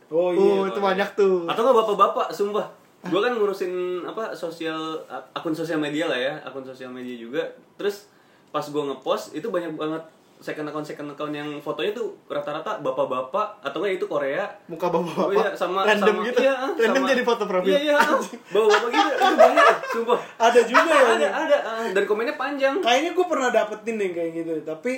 Oh 0.08 0.26
oh, 0.26 0.30
iya. 0.30 0.68
itu 0.68 0.80
banyak 0.80 1.08
tuh. 1.14 1.46
Atau 1.46 1.60
nggak 1.60 1.76
bapak-bapak 1.76 2.26
sumpah 2.28 2.66
gue 3.02 3.16
kan 3.19 3.33
ngurusin 3.33 3.73
apa 4.02 4.30
sosial 4.30 5.00
akun 5.33 5.50
sosial 5.50 5.76
media 5.76 6.04
lah 6.04 6.16
ya 6.16 6.35
akun 6.42 6.61
sosial 6.61 6.88
media 6.88 7.16
juga. 7.16 7.40
Terus 7.75 8.12
pas 8.49 8.62
gue 8.62 8.83
ngepost 8.83 9.33
itu 9.33 9.47
banyak 9.47 9.73
banget 9.73 10.02
second 10.37 10.64
account 10.64 10.83
second 10.83 11.04
account 11.07 11.30
yang 11.30 11.49
fotonya 11.59 11.92
tuh 11.92 12.16
rata-rata 12.26 12.80
bapak-bapak 12.80 13.61
atau 13.61 13.78
enggak 13.78 13.95
itu 13.95 14.07
Korea. 14.07 14.45
Muka 14.66 14.88
bapak 14.88 15.16
Oh 15.19 15.30
iya, 15.30 15.52
sama 15.54 15.80
random 15.83 16.16
sama, 16.16 16.26
gitu. 16.26 16.40
iya, 16.40 16.54
random 16.75 16.97
sama- 16.99 17.11
jadi 17.11 17.23
foto 17.23 17.45
profil. 17.45 17.69
Iya 17.69 17.80
iya, 17.83 17.97
bapak-bapak 18.52 18.88
gitu, 18.90 19.11
itu 19.14 19.35
banyak, 19.38 19.66
sumpah. 19.87 20.19
ada 20.38 20.61
juga 20.62 20.80
ya 20.90 21.04
Ada 21.14 21.28
ada, 21.30 21.57
ah, 21.62 21.85
dan 21.90 22.04
komennya 22.04 22.35
panjang. 22.35 22.75
kayaknya 22.78 23.11
gue 23.12 23.26
pernah 23.26 23.49
dapetin 23.49 23.95
deh 23.97 24.11
kayak 24.11 24.30
gitu. 24.35 24.52
Tapi 24.62 24.92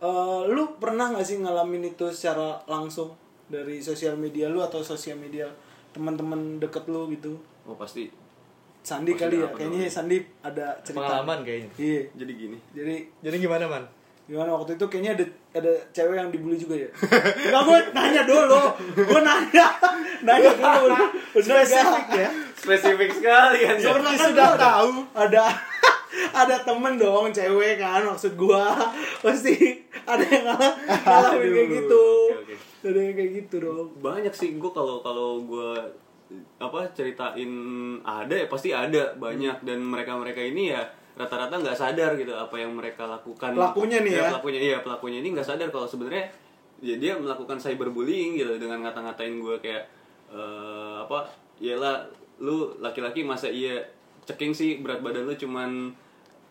eh, 0.00 0.40
lu 0.48 0.74
pernah 0.76 1.06
nggak 1.08 1.22
sih 1.24 1.38
ngalamin 1.38 1.82
itu 1.88 2.06
secara 2.08 2.58
langsung 2.64 3.14
dari 3.46 3.78
sosial 3.78 4.14
media 4.14 4.46
lu 4.46 4.58
atau 4.58 4.78
sosial 4.80 5.14
media 5.16 5.46
teman-teman 5.90 6.62
deket 6.62 6.84
lu 6.86 7.10
gitu. 7.10 7.36
Oh 7.66 7.76
pasti. 7.76 8.10
Sandi 8.80 9.12
kali 9.12 9.44
ya 9.44 9.48
kayaknya 9.52 9.86
dong? 9.86 9.92
Sandi 9.92 10.16
ada 10.40 10.72
cerita. 10.80 11.04
Pengalaman 11.04 11.38
kayaknya. 11.44 11.70
Iya. 11.76 12.02
Jadi 12.16 12.32
gini. 12.32 12.58
jadi 12.72 12.94
jadi 13.20 13.36
gimana 13.36 13.64
man? 13.68 13.84
Gimana? 14.24 14.56
Waktu 14.56 14.78
itu 14.78 14.84
kayaknya 14.88 15.12
ada 15.18 15.24
ada 15.60 15.72
cewek 15.92 16.16
yang 16.16 16.30
dibully 16.32 16.56
juga 16.56 16.78
ya? 16.80 16.88
Nggak 17.50 17.62
gue 17.66 17.78
nanya 17.92 18.22
dulu. 18.24 18.62
Gue 18.96 19.20
nanya. 19.20 19.66
Nanya 20.26 20.52
dulu. 20.52 20.96
Spesifik 21.44 22.06
ya? 22.12 22.30
Spesifik 22.52 23.10
sekali 23.12 23.58
kan. 23.64 23.76
Sebenarnya 23.80 24.16
kan 24.20 24.28
sudah 24.32 24.48
tahu. 24.56 24.90
ada 25.16 25.44
ada 26.30 26.56
temen 26.60 26.94
dong 27.00 27.32
cewek 27.32 27.80
kan 27.80 28.04
maksud 28.04 28.36
gua. 28.36 28.74
Pasti 29.24 29.80
ada 30.04 30.24
yang 30.24 30.44
ngalah 30.44 30.72
ngalamin 31.06 31.40
Aduh, 31.40 31.54
kayak 31.54 31.68
gitu. 31.72 32.04
oke, 32.34 32.40
oke. 32.44 32.54
Ada 32.86 33.00
yang 33.00 33.14
kayak 33.16 33.30
gitu 33.44 33.56
dong. 33.60 33.88
Banyak 34.00 34.32
sih 34.32 34.56
gue 34.56 34.70
kalau 34.72 35.04
kalau 35.04 35.44
gue 35.44 35.72
apa 36.62 36.86
ceritain 36.94 37.50
ada 38.06 38.34
ya 38.34 38.46
pasti 38.46 38.72
ada 38.72 39.12
banyak. 39.16 39.60
Dan 39.66 39.84
mereka-mereka 39.84 40.40
ini 40.40 40.72
ya 40.72 40.82
rata-rata 41.18 41.60
nggak 41.60 41.76
sadar 41.76 42.16
gitu 42.16 42.32
apa 42.32 42.56
yang 42.56 42.72
mereka 42.72 43.04
lakukan. 43.04 43.52
Pelakunya 43.52 43.98
nih 44.00 44.12
ya? 44.16 44.28
pelakunya 44.32 44.60
iya 44.60 44.76
pelakunya 44.80 45.18
ini 45.20 45.28
nggak 45.36 45.48
sadar 45.48 45.68
kalau 45.68 45.84
sebenarnya 45.84 46.32
ya 46.80 46.96
dia 46.96 47.12
melakukan 47.16 47.60
cyberbullying 47.60 48.40
gitu 48.40 48.56
dengan 48.56 48.80
ngata-ngatain 48.88 49.36
gue 49.36 49.56
kayak 49.60 49.84
eh, 50.32 50.96
apa 51.04 51.28
iyalah 51.60 52.08
lu 52.40 52.72
laki-laki 52.80 53.20
masa 53.20 53.52
iya 53.52 53.76
ceking 54.24 54.56
sih 54.56 54.70
berat 54.80 55.04
badan 55.04 55.28
lu 55.28 55.36
cuman 55.36 55.92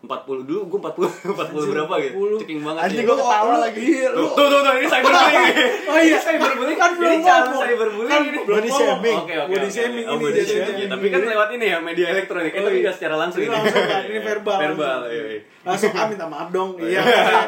40 0.00 0.48
dulu 0.48 0.60
gue 0.66 0.78
40 0.80 1.36
40 1.36 1.72
berapa 1.76 1.94
gitu 2.00 2.16
40. 2.16 2.40
ceking 2.40 2.60
banget 2.64 2.82
Anjing, 2.82 2.98
ya. 2.98 3.04
gua 3.04 3.16
ketawa 3.20 3.54
lagi. 3.60 3.80
Iya, 3.84 4.08
Tuh, 4.08 4.16
lu. 4.16 4.26
tuh, 4.30 4.46
tuh, 4.48 4.60
tuh, 4.60 4.72
ini 4.72 4.86
cyberbullying. 4.88 5.44
Oh 5.90 5.98
iya, 6.00 6.18
cyberbullying. 6.18 6.78
kan 6.78 6.90
belum 6.94 7.10
Ini 7.10 7.20
cyberbullying 7.52 8.08
Kan 8.10 8.22
ini. 8.24 8.38
belum 8.40 8.56
Body 8.56 8.70
shaming. 8.72 9.18
Oke, 9.20 9.34
oke. 9.36 9.50
Body 9.52 9.68
shaming 9.68 10.04
Oh, 10.04 10.14
ini 10.14 10.22
body 10.24 10.42
shaming. 10.42 10.88
Tapi 10.88 11.06
kan 11.06 11.20
lewat 11.22 11.48
ini 11.52 11.66
ya, 11.66 11.78
media 11.78 12.06
elektronik. 12.08 12.48
Itu 12.50 12.58
Oh, 12.58 12.70
iya. 12.70 12.78
juga 12.80 12.90
secara 12.90 13.14
langsung. 13.18 13.40
Ini 13.40 13.46
ya. 13.46 13.54
langsung 13.54 13.82
kan, 13.84 14.02
ini 14.02 14.20
verbal. 14.20 14.58
Verbal, 14.64 14.96
langsung. 14.98 15.12
iya, 15.12 15.24
iya. 15.28 15.40
Langsung 15.60 15.90
ah 15.92 16.06
minta 16.08 16.26
maaf 16.26 16.48
dong. 16.48 16.70
Iya. 16.80 17.02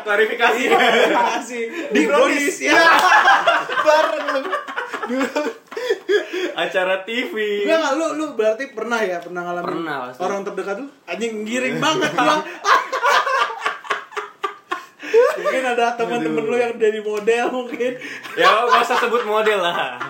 Klarifikasi. 0.05 0.63
Terima 0.69 1.25
kasih. 1.33 1.63
Di 1.89 2.01
Brownies 2.05 2.57
ya. 2.61 2.81
bareng 3.81 4.27
lu 4.29 4.41
Acara 6.54 7.02
TV. 7.02 7.35
Enggak, 7.64 7.78
enggak, 7.78 7.92
lu 7.95 8.07
lu 8.14 8.26
berarti 8.33 8.64
pernah 8.73 9.00
ya 9.00 9.19
pernah 9.19 9.42
ngalamin 9.45 9.66
Pernah, 9.69 9.97
pasti. 10.09 10.21
orang 10.21 10.40
terdekat 10.42 10.76
lu 10.81 10.88
anjing 11.04 11.33
giring 11.45 11.76
banget 11.78 12.11
gua. 12.12 12.37
mungkin 15.33 15.64
ada 15.66 15.97
teman-teman 15.97 16.45
lu 16.45 16.57
yang 16.57 16.73
jadi 16.76 17.00
model 17.00 17.45
mungkin 17.50 17.92
Ya, 18.33 18.64
usah 18.64 18.97
sebut 18.97 19.25
model 19.25 19.59
lah. 19.61 20.00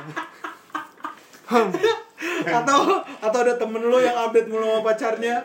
atau 2.63 3.03
atau 3.03 3.39
ada 3.43 3.55
temen 3.59 3.83
lu 3.83 3.99
yang 3.99 4.17
update 4.17 4.49
mulu 4.49 4.67
sama 4.67 4.81
pacarnya? 4.93 5.43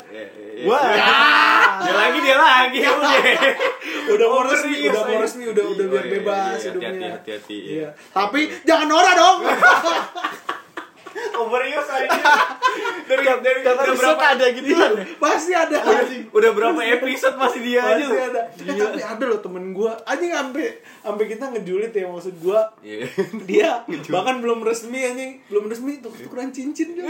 Wah. 0.65 0.81
Dia 1.77 1.93
lagi, 1.93 2.19
dia 2.21 2.37
lagi. 2.37 2.79
udah. 4.13 4.27
mau 4.27 4.41
Oh, 4.41 4.43
resmi 4.45 4.85
udah 4.89 5.03
mau 5.05 5.19
resmi 5.21 5.43
udah 5.49 5.65
udah 5.73 5.85
Iya, 5.87 5.93
biar 5.93 6.05
iya, 6.05 6.13
bebas 6.19 6.57
iya, 6.57 6.67
hidupnya. 6.69 6.89
Hati-hati, 7.17 7.57
hati-hati, 7.57 7.57
tapi 8.13 8.41
jangan 8.65 8.87
Nora 8.89 9.11
dong 9.17 9.39
Overuse 11.37 11.89
aja. 11.89 12.09
Dari 13.07 13.23
dari 13.23 13.59
kata 13.63 13.79
udah 13.83 13.95
berapa? 13.95 14.23
ada 14.35 14.45
gitu 14.51 14.69
kan 14.73 14.91
ya 14.97 15.05
pasti 15.17 15.51
ada. 15.55 15.77
Udah 16.29 16.51
berapa 16.53 16.79
episode 16.83 17.35
masih 17.35 17.59
dia 17.63 17.81
aja. 17.81 18.03
pasti 18.03 18.19
ada. 18.19 18.41
Eh, 18.53 18.75
tapi 18.75 19.01
ada 19.01 19.23
loh 19.25 19.39
temen 19.39 19.71
gua. 19.71 19.95
Anjing 20.03 20.33
sampai 20.33 20.67
sampai 20.83 21.25
kita 21.25 21.43
ngejulit 21.53 21.91
ya 21.91 22.05
maksud 22.05 22.35
gua. 22.39 22.61
Iya. 22.83 23.07
dia 23.49 23.69
bahkan 24.09 24.43
belum 24.43 24.61
resmi 24.61 24.99
anjing. 25.01 25.31
Belum 25.47 25.65
resmi 25.67 25.99
tuh 25.99 26.11
tukeran 26.11 26.51
cincin 26.51 26.93
dia. 26.93 27.05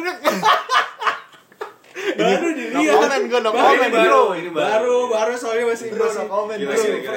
Baru 2.18 2.46
no 2.46 2.50
dilihat. 2.54 2.94
comment 2.94 3.26
gua 3.26 3.40
no 3.42 3.50
Baru, 3.52 3.66
comment 3.68 3.92
baru, 3.92 4.06
bro. 4.06 4.24
Ini 4.38 4.50
baru. 4.54 4.98
Baru 5.10 5.34
soalnya 5.36 5.66
masih 5.74 5.92
no 5.92 6.08
Ini 6.08 6.66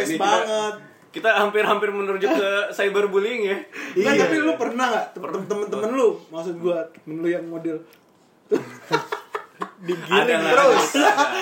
kita- 0.09 0.18
banget 0.18 0.89
Kita 1.11 1.26
hampir-hampir 1.37 1.90
menuju 1.90 2.26
ke 2.26 2.50
cyberbullying 2.76 3.43
ya. 3.45 3.59
Kan 3.99 4.12
Iya. 4.12 4.23
tapi 4.23 4.37
lu 4.38 4.55
pernah 4.55 4.87
gak 4.88 5.07
temen-temen 5.12 5.90
lu 5.90 6.09
maksud 6.29 6.55
gua 6.57 6.87
temen 6.95 7.19
lu 7.19 7.29
yang 7.29 7.45
model 7.45 7.79
lah, 9.81 10.25
terus. 10.47 10.85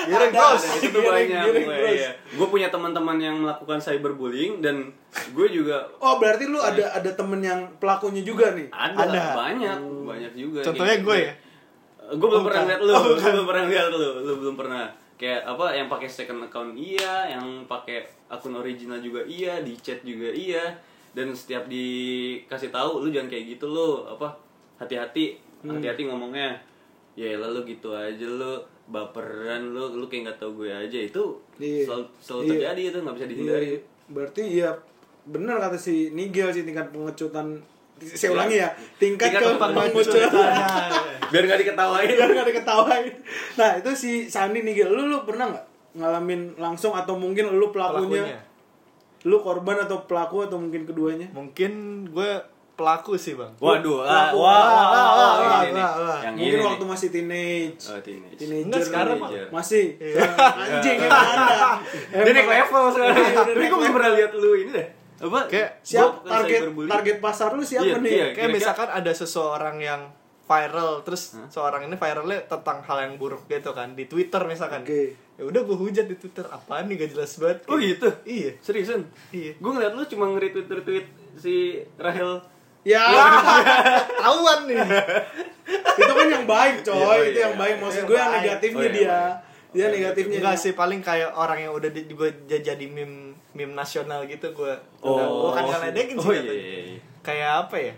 Giring 0.07 0.31
terus. 0.31 0.63
Itu 0.79 0.99
banyak. 1.01 1.43
gue, 1.43 1.61
terus. 1.61 1.91
iya. 1.93 2.11
Gue 2.31 2.47
punya 2.47 2.67
teman-teman 2.69 3.17
yang 3.17 3.35
melakukan 3.37 3.77
cyberbullying 3.77 4.59
dan 4.59 4.95
gue 5.09 5.47
juga 5.49 5.89
oh 5.97 6.15
berarti 6.17 6.45
lu 6.45 6.57
ada 6.57 6.93
ada 6.93 7.11
temen 7.11 7.41
yang 7.41 7.65
pelakunya 7.77 8.21
juga 8.21 8.53
nih 8.53 8.69
ada, 8.69 8.95
Ada. 9.01 9.23
banyak, 9.35 9.77
banyak 10.05 10.31
juga. 10.35 10.59
Contohnya 10.63 10.97
gue 10.99 11.17
ya? 11.19 11.33
Gue 12.09 12.27
belum 12.27 12.41
Oh, 12.41 12.47
pernah 12.47 12.63
lihat 12.65 12.79
lu, 12.79 12.91
Oh, 12.91 13.01
gue 13.11 13.21
belum 13.21 13.45
pernah 13.45 13.65
lihat 13.67 13.85
lu, 13.89 13.97
lu 14.23 14.33
belum 14.39 14.55
pernah. 14.55 14.83
Kayak 15.19 15.43
apa 15.43 15.75
yang 15.75 15.91
pakai 15.91 16.07
second 16.07 16.39
account 16.41 16.71
iya, 16.73 17.27
yang 17.27 17.67
pakai 17.67 18.07
akun 18.31 18.55
original 18.55 19.03
juga 19.03 19.19
iya, 19.27 19.59
di 19.59 19.75
chat 19.75 19.99
juga 20.01 20.31
iya. 20.31 20.63
Dan 21.11 21.35
setiap 21.35 21.67
dikasih 21.67 22.71
tahu 22.71 23.03
lu 23.03 23.11
jangan 23.11 23.27
kayak 23.27 23.57
gitu 23.57 23.67
lu, 23.67 24.07
apa 24.07 24.31
hati-hati, 24.79 25.35
Hmm. 25.59 25.75
hati-hati 25.75 26.07
ngomongnya. 26.07 26.55
Ya 27.19 27.35
lalu 27.35 27.75
gitu 27.75 27.91
aja 27.91 28.23
lu 28.23 28.63
baperan 28.87 29.75
lu, 29.75 29.91
lu 29.93 30.07
kayak 30.07 30.31
nggak 30.31 30.39
tahu 30.39 30.63
gue 30.63 30.71
aja 30.71 30.99
itu 31.03 31.23
Iya. 31.59 31.83
selalu, 31.83 32.05
selalu 32.23 32.41
Iya. 32.41 32.49
terjadi 32.55 32.81
itu 32.87 32.97
nggak 33.03 33.15
bisa 33.19 33.27
dihindari. 33.27 33.65
Iya, 33.67 33.79
berarti 34.09 34.41
iya 34.47 34.69
bener 35.27 35.55
kata 35.59 35.77
si 35.77 36.09
Nigel 36.09 36.49
sih 36.49 36.63
tingkat 36.63 36.89
pengecutan 36.89 37.59
saya 38.01 38.29
ulangi 38.31 38.55
ya 38.57 38.69
tingkat, 38.95 39.29
Tingkat 39.29 39.41
ke 39.41 39.49
pengecutan. 39.53 39.71
pengecutan 39.91 40.89
Biar 41.29 41.43
nggak 41.45 41.59
diketawain. 41.61 42.09
biar 42.09 42.29
nggak 42.31 42.47
diketawain 42.47 43.13
nah 43.55 43.69
itu 43.75 43.89
si 43.93 44.11
Sandi 44.25 44.59
Nigel 44.59 44.89
lu 44.89 45.05
lu 45.05 45.21
pernah 45.23 45.49
nggak 45.49 45.65
ngalamin 45.95 46.41
langsung 46.55 46.91
atau 46.91 47.13
mungkin 47.13 47.49
lu 47.51 47.69
pelakunya, 47.69 48.23
pelakunya 48.23 48.39
lu 49.21 49.37
korban 49.37 49.77
atau 49.79 50.03
pelaku 50.03 50.43
atau 50.43 50.55
mungkin 50.55 50.83
keduanya 50.83 51.27
mungkin 51.29 51.71
gue 52.07 52.31
pelaku 52.73 53.13
sih 53.13 53.35
bang 53.35 53.51
Waduh, 53.57 53.99
ah, 53.99 54.31
Pelaku. 54.31 54.35
wah, 54.37 54.55
wah, 54.55 54.63
Wah, 54.63 54.87
wah, 54.87 55.09
wah, 55.11 55.31
ini 55.35 55.43
wah, 55.43 55.59
nih. 55.67 55.83
wah, 55.83 55.93
wah. 55.99 56.19
Yang 56.21 56.33
mungkin 56.33 56.55
ini 56.55 56.63
waktu 56.63 56.79
nih. 56.79 56.89
masih 56.89 57.07
teenage 57.09 57.81
Oh, 57.85 57.99
teenage. 57.99 58.37
teenager 58.39 58.63
Enggak, 58.63 58.83
sekarang. 58.87 59.17
Teenager. 59.19 59.45
masih 59.51 59.85
Iya. 59.99 60.23
anjing 60.47 60.97
emang 61.03 61.27
ada 62.15 62.43
level 62.47 62.83
sekarang. 62.89 63.15
Tapi 63.35 63.51
naik 63.51 63.67
gue 63.67 63.79
belum 63.81 63.93
pernah 63.93 64.11
lihat 64.13 64.31
lu 64.33 64.51
ini 64.55 64.71
deh. 64.71 64.87
Apa? 65.19 65.39
Kayak 65.45 65.69
siap 65.81 66.23
target 66.23 66.61
target 66.85 67.17
pasar 67.19 67.51
lu 67.51 67.61
siapa 67.61 67.85
Iya, 67.85 67.95
nih 67.97 68.07
iya. 68.07 68.17
kayak 68.27 68.35
Kira-kira- 68.37 68.55
misalkan 68.55 68.89
ada 68.89 69.11
seseorang 69.11 69.77
yang 69.77 70.01
viral 70.43 71.03
terus 71.03 71.21
seorang 71.47 71.85
ini 71.85 71.93
viralnya 71.93 72.41
tentang 72.43 72.81
hal 72.81 72.97
yang 72.99 73.13
buruk 73.15 73.45
gitu 73.45 73.69
kan 73.69 73.93
di 73.93 74.03
Twitter 74.03 74.41
misalkan 74.43 74.81
Oke. 74.81 75.13
ya 75.35 75.43
udah 75.43 75.61
gue 75.61 75.77
hujat 75.77 76.05
di 76.05 76.15
Twitter 76.15 76.41
apaan 76.43 76.85
nih 76.85 76.97
gak 76.97 77.11
jelas 77.13 77.31
banget 77.35 77.57
Oh 77.65 77.77
gitu? 77.77 78.09
iya 78.25 78.57
Seriusan? 78.57 79.05
Iya. 79.29 79.53
Gue 79.55 79.71
ngeliat 79.71 79.93
lu 79.93 80.01
cuma 80.07 80.25
nge-retweet 80.27 80.65
retweet 80.67 81.05
si 81.35 81.55
Rahel. 81.95 82.41
ya 82.81 83.03
tahuan 84.17 84.59
nih 84.65 84.77
itu 85.99 86.11
kan 86.11 86.27
yang 86.31 86.45
baik 86.47 86.75
coy 86.81 86.95
Iya, 86.95 87.05
oh, 87.05 87.15
itu 87.21 87.29
iya. 87.35 87.45
yang 87.45 87.55
baik 87.55 87.75
maksud 87.77 88.01
gue 88.03 88.17
yang 88.17 88.31
negatifnya 88.33 88.79
Oh, 88.79 88.81
iya, 88.81 88.89
dia 88.89 89.05
baik. 89.05 89.35
dia 89.69 89.85
negatifnya 89.91 90.37
enggak 90.39 90.57
sih 90.57 90.71
paling 90.73 90.99
kayak 90.99 91.29
orang 91.31 91.59
yang 91.59 91.71
udah 91.71 91.89
di, 91.91 92.01
jadi 92.49 92.85
meme 92.87 93.28
meme 93.51 93.73
nasional 93.73 94.23
gitu 94.23 94.49
gue 94.49 94.73
Oh. 94.99 95.17
gue 95.43 95.51
kan 95.51 95.63
ngeledekin 95.65 96.15
sih 96.15 96.23
Oh, 96.23 96.33
iya, 96.33 96.43
iya, 96.45 96.79
iya. 96.87 96.99
kayak 97.19 97.51
apa 97.63 97.75
ya? 97.77 97.93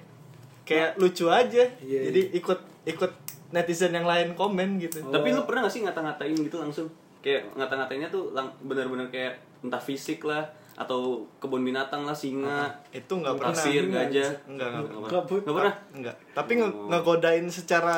Kayak 0.62 0.89
lucu 0.96 1.25
aja. 1.25 1.63
Iya, 1.77 2.00
jadi 2.08 2.22
ikut 2.34 2.60
ikut 2.86 3.12
netizen 3.50 3.91
yang 3.91 4.05
lain 4.05 4.31
komen 4.31 4.77
gitu. 4.77 5.03
Tapi 5.03 5.27
lu 5.29 5.43
pernah 5.43 5.65
gak 5.65 5.74
sih 5.74 5.81
ngata-ngatain 5.81 6.31
gitu 6.34 6.58
langsung? 6.58 6.88
Kayak 7.20 7.51
ngata-ngatainnya 7.53 8.08
tuh 8.08 8.31
lang- 8.31 8.55
bener-bener 8.62 9.08
kayak 9.08 9.36
entah 9.60 9.77
fisik 9.77 10.24
lah 10.24 10.41
atau 10.74 11.27
kebun 11.38 11.62
binatang 11.62 12.01
lah 12.01 12.15
singa 12.15 12.72
itu 12.89 13.12
nggak 13.12 13.36
pernah. 13.36 13.51
pasir 13.51 13.84
gajah. 13.84 14.31
Enggak, 14.48 14.67
enggak, 14.70 14.70
Nggak 14.72 14.72
enggak. 14.72 15.24
pernah. 15.27 15.41
Nggak 15.43 15.55
pernah? 15.55 15.75
Enggak 15.91 16.15
tapi 16.31 16.51
nge- 16.55 16.77
ngegodain 16.88 17.48
secara 17.48 17.96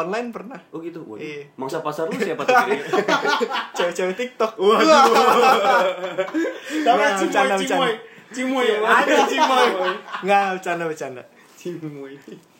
online 0.00 0.28
pernah. 0.30 0.60
Oh 0.70 0.78
gitu. 0.78 1.00
Waduh. 1.02 1.20
Iya. 1.20 1.44
mangsa 1.54 1.80
pasar 1.80 2.04
lu 2.04 2.16
siapa 2.22 2.42
tuh 2.42 2.54
cewek-cewek 3.72 4.14
TikTok. 4.14 4.52
Sama 6.80 6.96
Nah, 6.96 7.10
Cimoy, 7.12 7.28
bercanda, 7.28 7.54
Cimoy. 7.56 7.92
Cimoy. 8.30 8.66
Ada 8.78 9.14
Cimoy. 9.26 9.66
Nggak 10.22 10.42
bercanda 10.56 10.84
bercanda. 10.86 11.22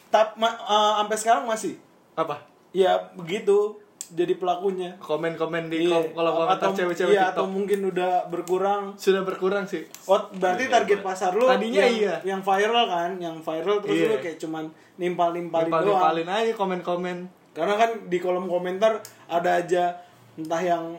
Tap, 0.08 0.34
ma- 0.34 0.58
eh, 0.58 0.92
sampai 0.98 1.16
sekarang 1.16 1.44
masih. 1.44 1.78
apa? 2.12 2.42
Ya 2.70 3.10
begitu 3.14 3.78
jadi 4.10 4.34
pelakunya. 4.34 4.90
komen-komen 4.98 5.66
di 5.66 5.84
Iya. 5.84 5.94
kom- 5.94 6.12
kalau 6.12 6.30
komentar 6.36 6.58
Atau- 6.60 6.74
cewek-cewek 6.74 7.14
iya, 7.14 7.30
atau 7.30 7.46
mungkin 7.46 7.80
udah 7.86 8.26
berkurang. 8.26 8.82
sudah 8.94 9.22
berkurang 9.22 9.64
sih 9.64 9.86
Oh, 10.04 10.18
berarti 10.32 10.64
Iya, 10.64 10.72
target 10.72 10.98
iya. 10.98 11.06
pasar 11.06 11.32
lu 11.32 11.46
Tadinya 11.46 11.80
yang, 11.80 11.94
iya. 11.96 12.14
yang 12.26 12.40
viral 12.40 12.84
kan, 12.86 13.10
yang 13.16 13.36
viral 13.38 13.78
terus 13.78 13.96
Iya. 13.96 14.08
lu 14.08 14.16
kayak 14.18 14.38
cuman 14.38 14.64
nimpal-nimpalin 14.96 15.66
doang. 15.66 15.82
nimpal-nimpalin 15.86 16.28
aja 16.28 16.52
komen-komen 16.54 17.18
Karena 17.50 17.74
kan 17.74 17.90
di 18.06 18.18
kolom 18.18 18.46
komentar 18.46 18.98
ada 19.26 19.50
aja 19.56 19.98
entah 20.32 20.60
yang 20.60 20.94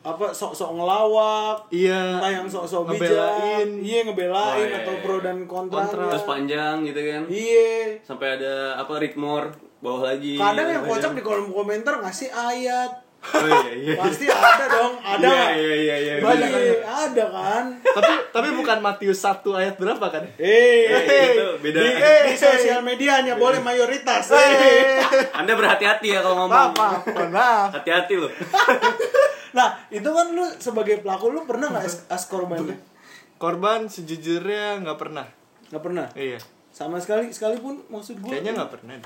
apa 0.00 0.26
sok-sok 0.28 0.74
ngelawak, 0.74 1.70
iya 1.70 2.18
entah 2.18 2.32
yang 2.32 2.46
sok-sok 2.46 2.90
bijak, 2.90 3.06
ngebelain. 3.06 3.68
iya 3.80 3.98
ngebelain 4.02 4.58
Oh, 4.58 4.66
iya, 4.68 4.78
atau 4.82 4.92
iya. 4.92 5.00
pro 5.00 5.16
dan 5.18 5.38
kontra. 5.46 5.78
Kontra. 5.80 6.10
terus 6.10 6.22
panjang 6.24 6.82
gitu 6.82 7.00
kan 7.00 7.22
Iya. 7.24 8.02
sampai 8.02 8.34
ada 8.34 8.54
apa 8.76 8.98
ritmore 8.98 9.54
bawah 9.82 10.02
lagi. 10.08 10.38
Kadang 10.38 10.68
yang 10.70 10.84
kocak 10.86 11.12
di 11.12 11.20
kolom 11.20 11.50
komentar 11.50 11.98
ngasih 11.98 12.30
ayat. 12.30 13.02
oh 13.22 13.46
iya 13.46 13.70
iya. 13.70 13.94
Pasti 14.02 14.26
ada 14.26 14.66
dong, 14.66 14.98
ada 14.98 15.54
iya 15.54 15.54
iya 15.54 15.74
iya 15.78 15.96
iya 15.96 16.14
Banyak 16.18 16.50
iya. 16.58 16.74
ada 17.06 17.24
kan? 17.30 17.64
tapi 17.78 18.12
tapi 18.34 18.48
bukan 18.50 18.82
Matius 18.82 19.22
1 19.22 19.46
ayat 19.62 19.78
berapa 19.78 20.02
kan? 20.10 20.26
Eh, 20.42 20.90
Eh, 20.90 21.30
itu 21.30 21.46
beda. 21.62 21.78
Di, 21.86 21.90
di 22.02 22.34
sosial 22.34 22.82
media 22.82 23.22
hanya 23.22 23.38
boleh 23.38 23.62
mayoritas. 23.62 24.26
Eh. 24.34 24.98
anda 25.38 25.54
berhati-hati 25.54 26.08
ya 26.10 26.18
kalau 26.18 26.46
ngomong. 26.46 26.74
Maaf 26.74 27.02
mohon 27.14 27.30
maaf 27.30 27.70
hati-hati 27.74 28.14
loh. 28.18 28.30
Nah, 29.52 29.68
itu 29.92 30.08
kan 30.08 30.32
lu 30.32 30.48
sebagai 30.56 31.04
pelaku 31.04 31.28
lu 31.28 31.44
pernah 31.44 31.68
nggak 31.68 31.84
as, 31.84 32.08
as 32.08 32.24
korban? 32.24 32.72
korban 33.36 33.84
sejujurnya 33.84 34.80
nggak 34.80 34.96
pernah. 34.96 35.28
Nggak 35.68 35.82
pernah. 35.84 36.06
iya. 36.16 36.40
Sama 36.72 36.96
sekali 36.96 37.28
sekalipun 37.28 37.84
maksud 37.92 38.16
gue 38.18 38.32
kayaknya 38.32 38.56
nggak 38.56 38.72
pernah 38.72 38.96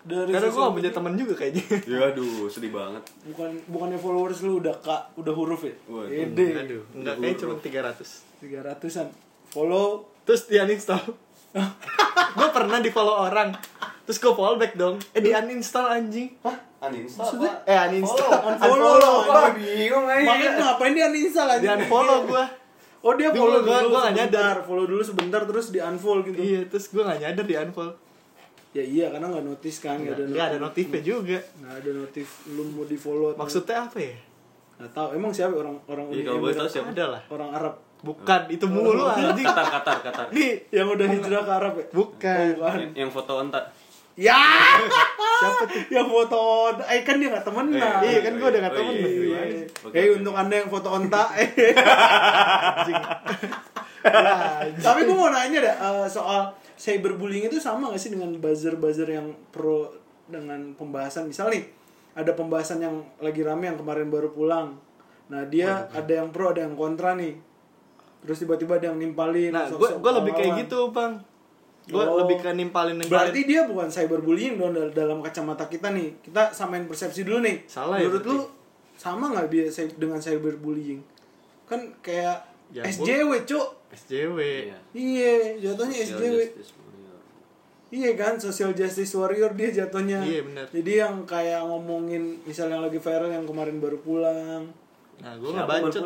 dari 0.00 0.32
karena 0.32 0.48
gue 0.48 0.62
gak 0.64 0.74
punya 0.80 0.90
temen 0.96 1.12
juga 1.12 1.34
kayaknya 1.36 1.64
ya 1.92 1.98
aduh 2.08 2.48
sedih 2.48 2.72
banget 2.72 3.02
bukan 3.28 3.50
bukannya 3.68 3.98
followers 4.00 4.40
lu 4.44 4.64
udah 4.64 4.74
kak 4.80 5.12
udah 5.20 5.32
huruf 5.36 5.60
ya? 5.68 5.74
Waduh. 5.92 6.08
Ede. 6.08 6.46
aduh 6.56 6.82
enggak 6.96 7.14
kayak 7.20 7.36
cuma 7.36 7.54
300 7.60 8.40
Tiga 8.40 8.58
ratusan 8.64 9.06
follow. 9.52 10.08
terus 10.24 10.48
dia 10.48 10.64
uninstall 10.64 11.04
gue 12.38 12.48
pernah 12.54 12.80
di 12.80 12.88
follow 12.88 13.28
orang 13.28 13.52
Terus 14.10 14.26
gue 14.26 14.34
fallback 14.34 14.74
dong. 14.74 14.98
Eh 15.14 15.22
di 15.22 15.30
uninstall 15.30 15.86
anjing. 15.86 16.34
Hah? 16.42 16.58
Uninstall? 16.90 17.30
Maksudnya? 17.30 17.52
apa? 17.62 17.70
Eh 17.70 17.78
uninstall. 17.86 18.30
Unfollow. 18.42 18.74
Unfollow. 18.74 19.16
Wah, 19.30 19.48
bingung 19.54 20.06
aja. 20.10 20.26
Makanya 20.26 20.50
ngapain 20.58 20.92
dia 20.98 21.06
uninstall 21.06 21.46
aja? 21.46 21.62
Di 21.62 21.68
unfollow 21.70 22.18
gue. 22.26 22.44
Oh 23.06 23.14
dia 23.14 23.30
follow 23.30 23.62
dulu 23.62 23.86
gua 23.94 24.10
nggak 24.10 24.28
sebentar, 24.28 24.56
follow 24.66 24.84
dulu 24.90 25.02
sebentar 25.06 25.40
terus 25.46 25.70
di 25.70 25.78
unfollow 25.78 26.26
gitu. 26.26 26.36
Iya, 26.42 26.66
terus 26.66 26.90
gue 26.90 27.00
gak 27.06 27.22
nyadar 27.22 27.44
di 27.46 27.54
unfollow. 27.54 27.94
Ya 28.70 28.80
iya 28.80 29.06
karena 29.08 29.26
nggak 29.28 29.42
notice 29.44 29.78
kan, 29.80 29.98
nggak 29.98 30.14
ada 30.14 30.24
Gak 30.28 30.46
ada 30.46 30.58
notifnya 30.60 31.00
juga. 31.00 31.38
Nggak 31.56 31.74
ada 31.76 31.90
notif 31.92 32.26
lu 32.48 32.62
mau 32.70 32.84
di 32.84 32.94
follow. 32.94 33.34
Maksudnya 33.34 33.82
apa 33.82 33.98
ya? 33.98 34.14
Nggak 34.76 34.92
tahu. 34.92 35.08
Emang 35.12 35.30
siapa 35.30 35.54
orang 35.54 35.76
orang 35.84 36.04
Iya, 36.06 36.14
Uni 36.14 36.22
kalau 36.24 36.38
boleh 36.40 36.54
tahu 36.56 36.68
siapa? 36.68 36.88
Ada 36.88 37.04
lah. 37.08 37.22
Orang 37.28 37.50
Arab. 37.50 37.74
Bukan, 38.00 38.40
itu 38.48 38.64
mulu 38.64 39.04
anjing. 39.04 39.44
Qatar, 39.44 39.66
Qatar, 39.68 39.96
Qatar. 40.00 40.26
Nih, 40.30 40.64
Yang 40.70 40.86
udah 40.88 41.06
hijrah 41.10 41.42
ke 41.42 41.52
Arab 41.52 41.72
ya? 41.74 41.84
bukan. 41.90 42.32
Oh, 42.32 42.46
bukan. 42.56 42.78
Yang- 42.80 42.94
Yang 42.96 43.10
foto 43.12 43.32
onta. 43.36 43.60
Ya. 44.16 44.40
Siapa 45.40 45.64
tuh? 45.64 45.82
yang 45.88 46.06
foto 46.06 46.40
eh 46.82 47.00
kan 47.00 47.16
dia 47.16 47.28
nggak 47.28 47.42
temenan. 47.42 48.00
Iya, 48.00 48.18
kan 48.22 48.32
gua 48.36 48.48
udah 48.48 48.60
nggak 48.60 48.72
Oh, 48.72 48.78
temen. 48.78 48.94
iya, 48.94 49.02
iya, 49.02 49.20
Iya. 49.20 49.40
iya. 49.42 49.64
Oke, 49.82 49.96
Eh 49.96 50.06
untuk 50.12 50.34
anda 50.34 50.54
yang 50.54 50.68
foto 50.68 50.88
onta, 50.88 51.22
eh. 51.34 51.48
Ya, 51.50 51.72
anjing. 52.78 52.96
Tapi 54.76 55.00
gue 55.02 55.12
mau 55.12 55.28
nanya 55.28 55.58
dah 55.60 55.74
eh, 55.76 56.06
soal 56.06 56.48
cyberbullying 56.74 57.46
itu 57.46 57.56
sama 57.56 57.88
gak 57.88 58.00
sih 58.00 58.10
dengan 58.10 58.32
buzzer-buzzer 58.34 59.06
yang 59.06 59.28
pro 59.50 59.92
dengan 60.24 60.72
pembahasan 60.72 61.26
misal 61.26 61.50
nih 61.50 61.66
ada 62.12 62.32
pembahasan 62.32 62.78
yang 62.78 62.96
lagi 63.18 63.40
rame 63.40 63.66
yang 63.66 63.76
kemarin 63.76 64.08
baru 64.08 64.30
pulang. 64.30 64.74
Nah 65.28 65.44
dia 65.44 65.86
ada 65.88 66.10
yang 66.12 66.28
pro 66.28 66.50
ada 66.50 66.60
yang 66.60 66.74
kontra 66.74 67.14
nih. 67.14 67.38
Terus 68.20 68.36
tiba-tiba 68.38 68.76
ada 68.76 68.90
yang 68.90 68.98
nimpalin. 68.98 69.48
Nah, 69.50 69.64
gue 69.66 69.90
gue 69.96 70.12
lebih 70.14 70.32
kayak 70.34 70.52
gitu, 70.60 70.90
Bang. 70.90 71.24
Gue 71.82 72.02
Oh. 72.02 72.20
lebih 72.20 72.36
ke 72.38 72.52
nimpalin 72.52 72.94
nimpalin. 72.94 73.08
Berarti 73.10 73.40
dia 73.42 73.64
bukan 73.64 73.88
cyberbullying 73.88 74.54
dong 74.54 74.76
dal- 74.76 74.92
dalam 74.92 75.18
kacamata 75.18 75.64
kita 75.66 75.88
nih. 75.88 76.20
Kita 76.20 76.52
samain 76.52 76.84
persepsi 76.84 77.24
dulu 77.24 77.40
nih. 77.40 77.64
Salah 77.64 77.96
ya 77.96 78.04
Menurut 78.04 78.20
berarti? 78.20 78.36
lu 78.36 78.44
sama 78.94 79.32
nggak 79.32 79.48
dia 79.48 79.64
dengan 79.96 80.18
cyberbullying? 80.18 81.00
Kan 81.64 81.94
kayak 81.98 82.44
Ya, 82.70 82.86
SJW, 82.86 83.42
Cuk. 83.42 83.79
SJW. 83.90 84.38
Iya. 84.38 84.78
Iya, 84.94 85.32
jatuhnya 85.58 85.96
Social 86.02 86.18
SJW. 86.18 86.38
Iya 87.90 88.14
kan, 88.14 88.38
social 88.38 88.70
justice 88.70 89.18
warrior 89.18 89.50
dia 89.58 89.74
jatuhnya. 89.74 90.22
Iya, 90.22 90.46
benar. 90.46 90.66
Jadi 90.70 90.92
yang 90.94 91.26
kayak 91.26 91.66
ngomongin 91.66 92.38
misalnya 92.46 92.78
yang 92.78 92.86
lagi 92.86 93.02
viral 93.02 93.30
yang 93.34 93.42
kemarin 93.42 93.82
baru 93.82 93.98
pulang. 93.98 94.70
Nah, 95.20 95.36
gue 95.36 95.50
Siapa 95.52 95.66
gak 95.66 95.68
baru 95.68 95.84
bacot. 95.90 96.04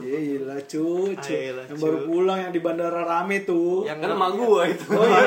Iya 0.00 0.38
lah 0.48 0.58
cu, 0.64 1.12
cu. 1.12 1.28
Ayolah, 1.28 1.64
yang 1.68 1.76
cu. 1.78 1.84
baru 1.84 1.98
pulang 2.08 2.38
yang 2.40 2.52
di 2.56 2.60
bandara 2.64 3.02
rame 3.04 3.44
tuh. 3.44 3.84
Yang 3.84 3.98
Kan 4.02 4.10
emak 4.16 4.30
gua 4.32 4.60
itu. 4.64 4.86
Oh 4.90 5.06
iya. 5.12 5.22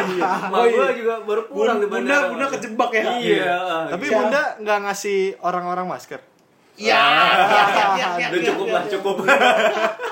Emak 0.50 0.58
Oh 0.60 0.66
iya. 0.66 0.76
gua 0.76 0.88
juga 0.98 1.16
baru 1.24 1.42
pulang 1.46 1.78
di 1.78 1.88
Bunda, 1.88 1.96
bandara. 2.10 2.28
bunda 2.34 2.46
kejebak 2.58 2.90
ya. 2.92 3.04
Iya. 3.22 3.56
Tapi 3.94 4.06
Siapa? 4.10 4.18
Bunda 4.18 4.42
nggak 4.66 4.78
ngasih 4.90 5.20
orang-orang 5.46 5.86
masker. 5.86 6.22
Iya. 6.80 6.96
iya, 7.00 7.64
iya, 7.96 8.08
iya, 8.18 8.28
Udah 8.28 8.40
iya, 8.42 8.48
cukup 8.50 8.66
iya, 8.66 8.74
lah, 8.74 8.84
iya. 8.84 8.92
cukup. 8.98 9.16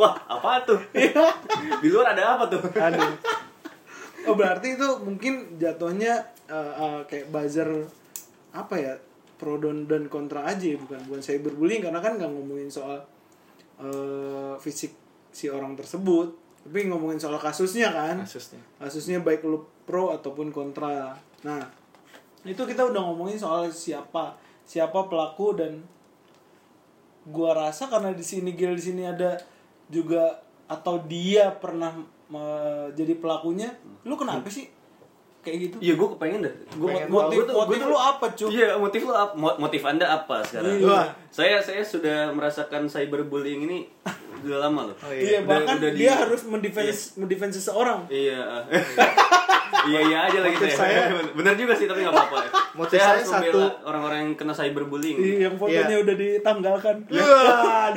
Wah, 0.00 0.16
apa 0.24 0.64
tuh? 0.64 0.80
Di 1.84 1.88
luar 1.92 2.16
ada 2.16 2.40
apa 2.40 2.48
tuh? 2.48 2.62
Aduh. 2.64 3.12
Oh 4.28 4.36
berarti 4.36 4.76
itu 4.76 4.88
mungkin 5.04 5.60
jatuhnya 5.60 6.24
eh, 6.48 6.72
eh, 6.76 7.00
kayak 7.08 7.28
buzzer 7.32 7.68
apa 8.52 8.74
ya 8.76 8.94
pro 9.40 9.56
dan, 9.56 9.88
dan 9.88 10.04
kontra 10.12 10.44
aja 10.44 10.60
ya, 10.60 10.76
bukan 10.76 11.00
bukan 11.08 11.20
cyberbullying 11.24 11.80
karena 11.80 12.00
kan 12.04 12.20
nggak 12.20 12.28
ngomongin 12.28 12.68
soal 12.68 13.00
eh, 13.80 14.54
fisik 14.60 14.92
si 15.32 15.48
orang 15.48 15.72
tersebut 15.78 16.36
tapi 16.60 16.92
ngomongin 16.92 17.16
soal 17.16 17.40
kasusnya 17.40 17.88
kan 17.88 18.20
Kasusnya. 18.20 18.60
kasusnya 18.76 19.18
baik 19.24 19.40
lu 19.48 19.64
pro 19.88 20.12
ataupun 20.12 20.52
kontra 20.52 21.16
nah 21.40 21.64
itu 22.44 22.60
kita 22.68 22.84
udah 22.84 23.00
ngomongin 23.00 23.40
soal 23.40 23.72
siapa 23.72 24.36
siapa 24.68 25.08
pelaku 25.08 25.56
dan 25.56 25.80
gua 27.32 27.56
rasa 27.56 27.88
karena 27.88 28.12
di 28.12 28.24
sini 28.24 28.52
Gil 28.52 28.76
di 28.76 28.84
sini 28.84 29.08
ada 29.08 29.40
juga 29.90 30.38
atau 30.64 31.02
dia 31.02 31.50
pernah 31.52 31.90
me- 32.24 32.46
jadi 32.92 33.14
pelakunya 33.14 33.74
lu 34.00 34.14
kenapa 34.14 34.46
sih 34.46 34.70
kayak 35.40 35.56
gitu 35.58 35.76
Iya, 35.80 35.92
gua 35.94 36.14
kepengen 36.14 36.44
Pengen 36.44 37.08
mo- 37.08 37.24
motif 37.24 37.34
gua 37.34 37.44
tuh- 37.44 37.56
motif 37.58 37.72
gua 37.72 37.80
tuh- 37.80 37.90
lu 37.90 37.98
apa 37.98 38.26
cuy 38.30 38.48
Iya, 38.52 38.68
motif 38.76 39.00
lu 39.02 39.12
apa? 39.12 39.32
Mo- 39.34 39.58
Motif 39.58 39.82
Anda 39.82 40.06
apa 40.14 40.36
sekarang? 40.42 40.78
Iya. 40.78 41.00
Saya 41.28 41.56
saya 41.58 41.82
sudah 41.82 42.30
merasakan 42.30 42.86
cyberbullying 42.86 43.64
ini 43.64 43.78
udah 44.40 44.58
lama 44.62 44.88
loh. 44.88 44.96
Oh, 44.98 45.10
iya 45.10 45.40
Udah- 45.40 45.48
bahkan 45.50 45.74
udah 45.76 45.90
di- 45.90 45.98
dia 45.98 46.12
harus 46.14 46.40
mendefense 46.44 47.16
mendefense 47.16 47.56
seseorang 47.56 48.04
Iya. 48.06 48.68
iya 49.88 50.00
iya 50.02 50.18
aja 50.22 50.38
lagi 50.40 50.54
Motif 50.54 50.70
saya. 50.70 51.08
saya- 51.08 51.24
Bener 51.40 51.54
juga 51.56 51.72
sih 51.72 51.88
tapi 51.88 52.00
nggak 52.00 52.14
apa-apa. 52.14 52.38
Motif 52.74 52.94
saya 52.94 53.02
saya 53.02 53.12
harus 53.16 53.26
satu- 53.48 53.80
orang-orang 53.82 54.18
yang 54.22 54.32
kena 54.34 54.52
cyberbullying. 54.52 55.16
Iya, 55.18 55.36
yang 55.42 55.54
fotonya 55.56 55.88
Iya. 55.90 55.98
udah 55.98 56.14
ditanggalkan 56.14 56.96
Wah, 57.08 57.88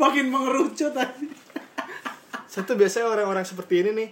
makin 0.00 0.32
mengerucut 0.32 0.96
tadi 0.96 1.28
Satu 2.50 2.74
biasanya 2.74 3.06
orang-orang 3.06 3.46
seperti 3.46 3.86
ini 3.86 3.90
nih, 3.94 4.08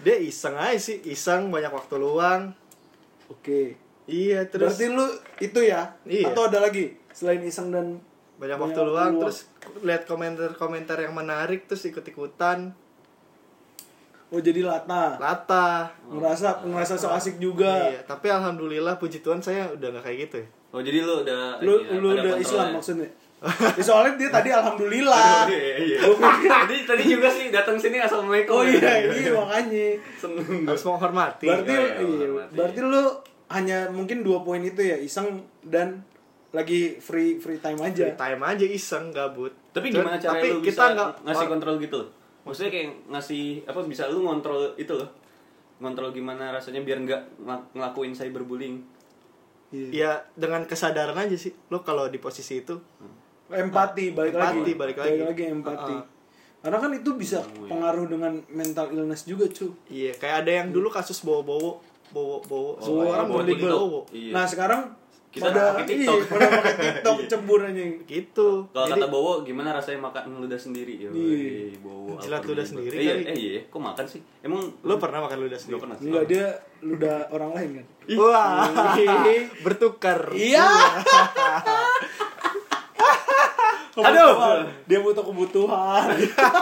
dia 0.00 0.16
iseng 0.16 0.56
aja 0.56 0.80
sih, 0.80 0.96
iseng 1.04 1.52
banyak 1.52 1.68
waktu 1.68 2.00
luang. 2.00 2.56
oke 3.28 3.76
Iya, 4.10 4.48
terus 4.50 4.74
Berarti 4.74 4.86
lu 4.90 5.06
itu 5.38 5.60
ya? 5.62 5.94
Iya. 6.02 6.32
Atau 6.34 6.50
ada 6.50 6.58
lagi 6.64 6.98
selain 7.14 7.44
iseng 7.46 7.70
dan 7.70 8.00
banyak 8.40 8.56
banyak 8.56 8.58
waktu 8.58 8.80
luang, 8.80 8.90
luang. 8.90 9.14
terus 9.22 9.38
lihat 9.84 10.08
komentar-komentar 10.08 10.96
yang 10.98 11.12
menarik, 11.12 11.68
terus 11.68 11.84
ikut-ikutan, 11.84 12.72
oh 14.32 14.40
jadi 14.40 14.64
lata, 14.64 15.20
lata. 15.20 15.92
ngerasa 16.08 16.64
ngerasa 16.64 16.96
so 16.96 17.12
asik 17.12 17.36
juga. 17.36 17.92
Iya, 17.92 18.00
tapi 18.08 18.32
alhamdulillah 18.32 18.96
puji 18.96 19.20
Tuhan 19.20 19.44
saya 19.44 19.68
udah 19.76 19.92
nggak 19.92 20.04
kayak 20.08 20.18
gitu 20.26 20.36
ya. 20.40 20.48
Oh 20.70 20.80
jadi 20.80 20.98
lu 21.04 21.14
udah 21.26 21.60
Lu 21.60 21.84
ini, 21.84 21.98
lu 22.00 22.08
udah. 22.16 22.34
Islam 22.40 22.80
maksudnya? 22.80 23.10
Ya, 23.48 23.82
soalnya 23.82 24.20
dia 24.20 24.28
tadi 24.28 24.52
alhamdulillah. 24.52 25.48
Iya, 25.48 25.76
iya. 25.80 25.98
tadi 26.68 26.76
tadi 26.84 27.02
juga 27.08 27.28
sih 27.32 27.48
datang 27.48 27.80
sini 27.80 27.96
assalamualaikum. 27.96 28.52
Oh 28.52 28.64
iya, 28.64 29.08
iya 29.08 29.32
makanya. 29.32 29.96
Seneng. 30.20 30.68
Harus 30.68 30.84
menghormati. 30.84 31.48
Berarti 31.48 31.72
iya, 31.72 31.80
iya, 31.80 32.04
menghormati. 32.04 32.52
berarti 32.52 32.80
lu 32.84 33.02
hanya 33.50 33.78
mungkin 33.88 34.20
dua 34.20 34.44
poin 34.44 34.60
itu 34.60 34.84
ya, 34.84 35.00
iseng 35.00 35.40
dan 35.64 36.04
lagi 36.52 37.00
free 37.00 37.40
free 37.40 37.56
time 37.64 37.80
aja. 37.80 38.12
Free 38.12 38.18
time 38.20 38.42
aja 38.44 38.66
iseng 38.68 39.08
gabut. 39.08 39.56
Tapi 39.72 39.88
gimana 39.88 40.20
cara 40.20 40.36
Tapi 40.36 40.46
lu 40.52 40.60
kita 40.60 40.84
bisa 40.84 40.84
nggak 40.92 41.10
ngasih 41.24 41.46
kontrol 41.48 41.74
gitu? 41.80 42.00
Maksudnya 42.44 42.70
kayak 42.72 42.88
ngasih 43.08 43.44
apa 43.64 43.80
bisa 43.88 44.04
lu 44.12 44.20
ngontrol 44.28 44.76
itu 44.76 44.92
loh. 44.92 45.08
Ngontrol 45.80 46.12
gimana 46.12 46.52
rasanya 46.52 46.84
biar 46.84 47.00
nggak 47.00 47.22
ngel- 47.40 47.68
ngelakuin 47.72 48.12
cyberbullying. 48.12 49.00
Iya. 49.70 49.86
ya 49.94 50.10
dengan 50.34 50.66
kesadaran 50.66 51.14
aja 51.14 51.38
sih. 51.38 51.54
Lo 51.70 51.86
kalau 51.86 52.10
di 52.10 52.18
posisi 52.18 52.58
itu 52.58 52.74
Empati 53.52 54.04
balik 54.10 54.32
Empati, 54.32 54.58
lagi. 54.60 54.72
balik 54.74 54.96
lagi. 54.96 55.44
empati. 55.44 55.92
Uh-uh. 55.92 56.18
Karena 56.60 56.76
kan 56.76 56.90
itu 56.92 57.10
bisa 57.14 57.40
pengaruh 57.42 58.04
dengan 58.06 58.36
mental 58.48 58.90
illness 58.90 59.24
juga, 59.24 59.48
cu. 59.48 59.72
Iya, 59.86 60.12
kayak 60.14 60.36
ada 60.44 60.52
yang 60.54 60.68
dulu 60.70 60.86
kasus 60.86 61.20
bawa-bawa, 61.20 61.80
bawa-bawa, 62.10 62.70
Oh, 62.74 62.78
semua 62.78 63.02
iya, 63.02 63.12
orang 63.14 63.26
bawa. 63.26 63.42
TikTok. 63.42 64.04
Iya. 64.12 64.30
Nah, 64.30 64.44
sekarang 64.44 64.82
Kita 65.30 65.46
pada 65.46 65.62
pakai 65.72 65.84
TikTok. 65.88 66.18
Iya, 66.18 66.26
pada 66.26 66.46
pakai 66.52 66.74
TikTok 66.76 67.16
cembur 67.24 67.60
aja. 67.62 67.82
Gitu. 68.02 68.48
Kalau 68.66 68.86
kata 68.88 69.06
Bowo 69.06 69.32
gimana 69.40 69.70
rasanya 69.72 70.02
makan 70.04 70.22
ludah 70.36 70.58
sendiri? 70.58 70.94
Yo, 70.98 71.08
Iya. 71.08 71.78
Bowo. 71.78 72.18
Jilat 72.18 72.42
ludah 72.42 72.66
sendiri 72.66 72.92
Eh, 72.92 73.00
iya, 73.00 73.14
eh 73.24 73.36
iya, 73.38 73.60
kok 73.64 73.78
makan 73.78 74.04
sih? 74.04 74.20
Emang 74.40 74.58
lo 74.82 74.94
pernah 74.96 75.22
makan 75.22 75.38
ludah 75.40 75.54
Gak 75.54 75.62
sendiri? 75.64 75.80
pernah. 75.80 75.96
Enggak 75.96 76.24
dia 76.26 76.46
ludah 76.82 77.16
orang 77.30 77.50
lain 77.54 77.70
kan. 77.72 77.86
Wah, 78.18 78.68
bertukar. 79.62 80.34
Iya. 80.34 80.66
Kebutuhan. 84.02 84.60
Dia 84.88 84.98
butuh 85.04 85.24
kebutuhan. 85.24 86.06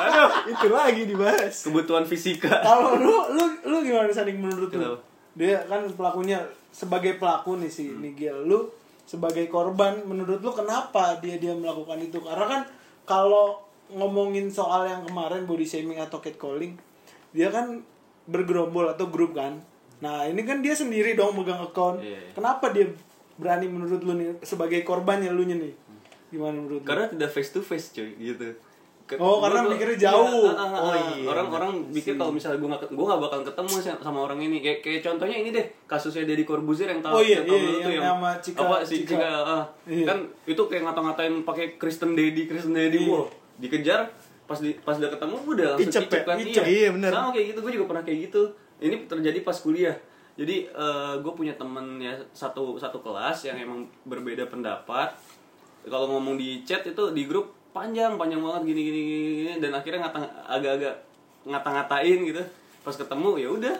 Itu 0.52 0.66
lagi 0.70 1.02
dibahas. 1.06 1.54
Kebutuhan 1.64 2.04
fisika. 2.04 2.62
Kalau 2.62 2.98
lu 2.98 3.16
lu 3.34 3.44
lu 3.66 3.76
gimana 3.82 4.10
Saning 4.10 4.38
menurut 4.42 4.70
lu? 4.74 4.98
Dia 5.38 5.62
kan 5.70 5.86
pelakunya 5.94 6.42
sebagai 6.74 7.16
pelaku 7.16 7.58
nih 7.62 7.70
si 7.70 7.94
Nigel. 7.94 8.44
Lu 8.44 8.68
sebagai 9.08 9.48
korban 9.48 10.04
menurut 10.04 10.44
lu 10.44 10.52
kenapa 10.52 11.16
dia 11.22 11.40
dia 11.40 11.56
melakukan 11.56 11.96
itu? 12.02 12.20
Karena 12.20 12.44
kan 12.44 12.60
kalau 13.08 13.64
ngomongin 13.88 14.52
soal 14.52 14.84
yang 14.84 15.00
kemarin 15.08 15.48
body 15.48 15.64
shaming 15.64 15.96
atau 15.96 16.20
catcalling, 16.20 16.76
dia 17.32 17.48
kan 17.48 17.80
bergerombol 18.28 18.84
atau 18.92 19.08
grup 19.08 19.32
kan. 19.32 19.56
Nah, 19.98 20.28
ini 20.28 20.44
kan 20.44 20.60
dia 20.60 20.76
sendiri 20.76 21.16
dong 21.16 21.34
megang 21.34 21.58
account. 21.58 22.04
Iya, 22.04 22.20
iya. 22.20 22.30
Kenapa 22.36 22.70
dia 22.70 22.92
berani 23.40 23.66
menurut 23.66 24.02
lu 24.04 24.12
nih 24.14 24.36
sebagai 24.44 24.84
korbannya 24.84 25.32
lu 25.32 25.48
nih? 25.48 25.74
Gimana 26.28 26.54
menurut 26.54 26.80
lu? 26.80 26.84
Karena 26.84 27.06
tidak 27.06 27.30
face 27.30 27.50
to 27.50 27.60
face 27.60 27.90
cuy 27.90 28.12
gitu. 28.14 28.52
Ke- 29.04 29.16
Oh, 29.16 29.40
karena 29.40 29.64
gua- 29.64 29.72
mikirnya 29.72 29.96
iya, 29.96 30.04
jauh. 30.06 30.44
ah, 30.44 30.52
ah, 30.52 30.68
ah, 30.68 30.78
Oh, 30.78 30.90
ah. 30.90 31.00
iya, 31.10 31.24
Orang-orang 31.24 31.72
pikir 31.90 32.14
kalau 32.14 32.28
misalnya 32.28 32.58
gue 32.58 32.68
gak, 32.68 32.92
gue 32.92 33.06
gak 33.06 33.20
bakal 33.22 33.40
ketemu 33.42 33.72
sa- 33.78 33.96
sama 33.98 34.18
orang 34.20 34.36
ini. 34.38 34.60
Kayak 34.60 34.78
kayak 34.78 35.00
contohnya 35.02 35.36
ini 35.38 35.48
deh 35.48 35.64
kasusnya 35.86 36.22
Deddy 36.22 36.44
Corbuzier 36.44 36.88
yang 36.90 37.00
tahu 37.00 37.16
Oh, 37.16 37.22
iya, 37.22 37.40
yang 37.40 37.44
iya, 37.46 37.48
tuh 37.48 37.58
yang 37.82 37.92
yang 37.94 38.04
sama 38.14 38.30
Cika- 38.38 38.60
apa 38.62 38.76
si 38.82 38.94
Cika. 38.98 39.16
Cika, 39.16 39.30
ah. 39.42 39.64
Iya. 39.82 40.04
kan 40.04 40.18
itu 40.44 40.62
kayak 40.62 40.82
ngata-ngatain 40.84 41.34
pakai 41.42 41.66
Kristen 41.76 42.12
Deddy 42.12 42.44
Kristen 42.44 42.72
Deddy 42.72 43.00
Iya. 43.00 43.08
wow 43.10 43.24
dikejar 43.56 44.00
pas 44.44 44.56
di 44.56 44.70
pas 44.78 44.94
udah 44.94 45.10
ketemu 45.10 45.36
udah 45.42 45.66
langsung 45.74 45.88
Icep 45.88 46.02
ya? 46.02 46.08
icep 46.10 46.22
kan 46.22 46.36
Icep. 46.38 46.64
Iya, 46.64 46.88
bener. 46.90 47.10
sama 47.10 47.28
kayak 47.30 47.46
gitu 47.48 47.58
gue 47.58 47.72
juga 47.74 47.86
pernah 47.86 48.02
kayak 48.02 48.18
gitu 48.22 48.42
ini 48.78 48.96
terjadi 49.04 49.38
pas 49.40 49.56
kuliah 49.56 49.96
Jadi 50.36 50.70
gue 51.18 51.32
punya 51.34 51.50
temen 51.52 51.98
ya 51.98 52.14
satu 52.30 52.76
satu 52.76 53.00
kelas 53.00 53.42
yang 53.42 53.58
emang 53.58 53.78
berbeda 54.04 54.46
pendapat. 54.46 55.10
Kalau 55.86 56.06
ngomong 56.10 56.34
di 56.34 56.66
chat 56.66 56.82
itu 56.82 57.14
di 57.14 57.28
grup 57.28 57.54
panjang 57.70 58.18
panjang 58.18 58.42
banget 58.42 58.74
gini 58.74 58.80
gini 58.90 59.00
gini, 59.06 59.52
dan 59.62 59.70
akhirnya 59.76 60.08
ngata 60.08 60.20
agak-agak 60.50 60.94
ngata-ngatain 61.46 62.18
gitu. 62.26 62.42
Pas 62.82 62.94
ketemu 62.96 63.30
ya 63.38 63.48
udah 63.52 63.76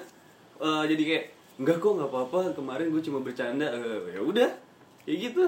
Eh, 0.58 0.84
jadi 0.90 1.02
kayak 1.06 1.24
enggak 1.62 1.78
kok 1.78 1.92
nggak 2.02 2.10
apa-apa 2.10 2.38
kemarin 2.58 2.90
gue 2.90 2.98
cuma 2.98 3.22
bercanda 3.22 3.70
Eh, 3.70 4.10
ya 4.10 4.20
udah 4.22 4.50
kayak 5.06 5.18
gitu. 5.30 5.46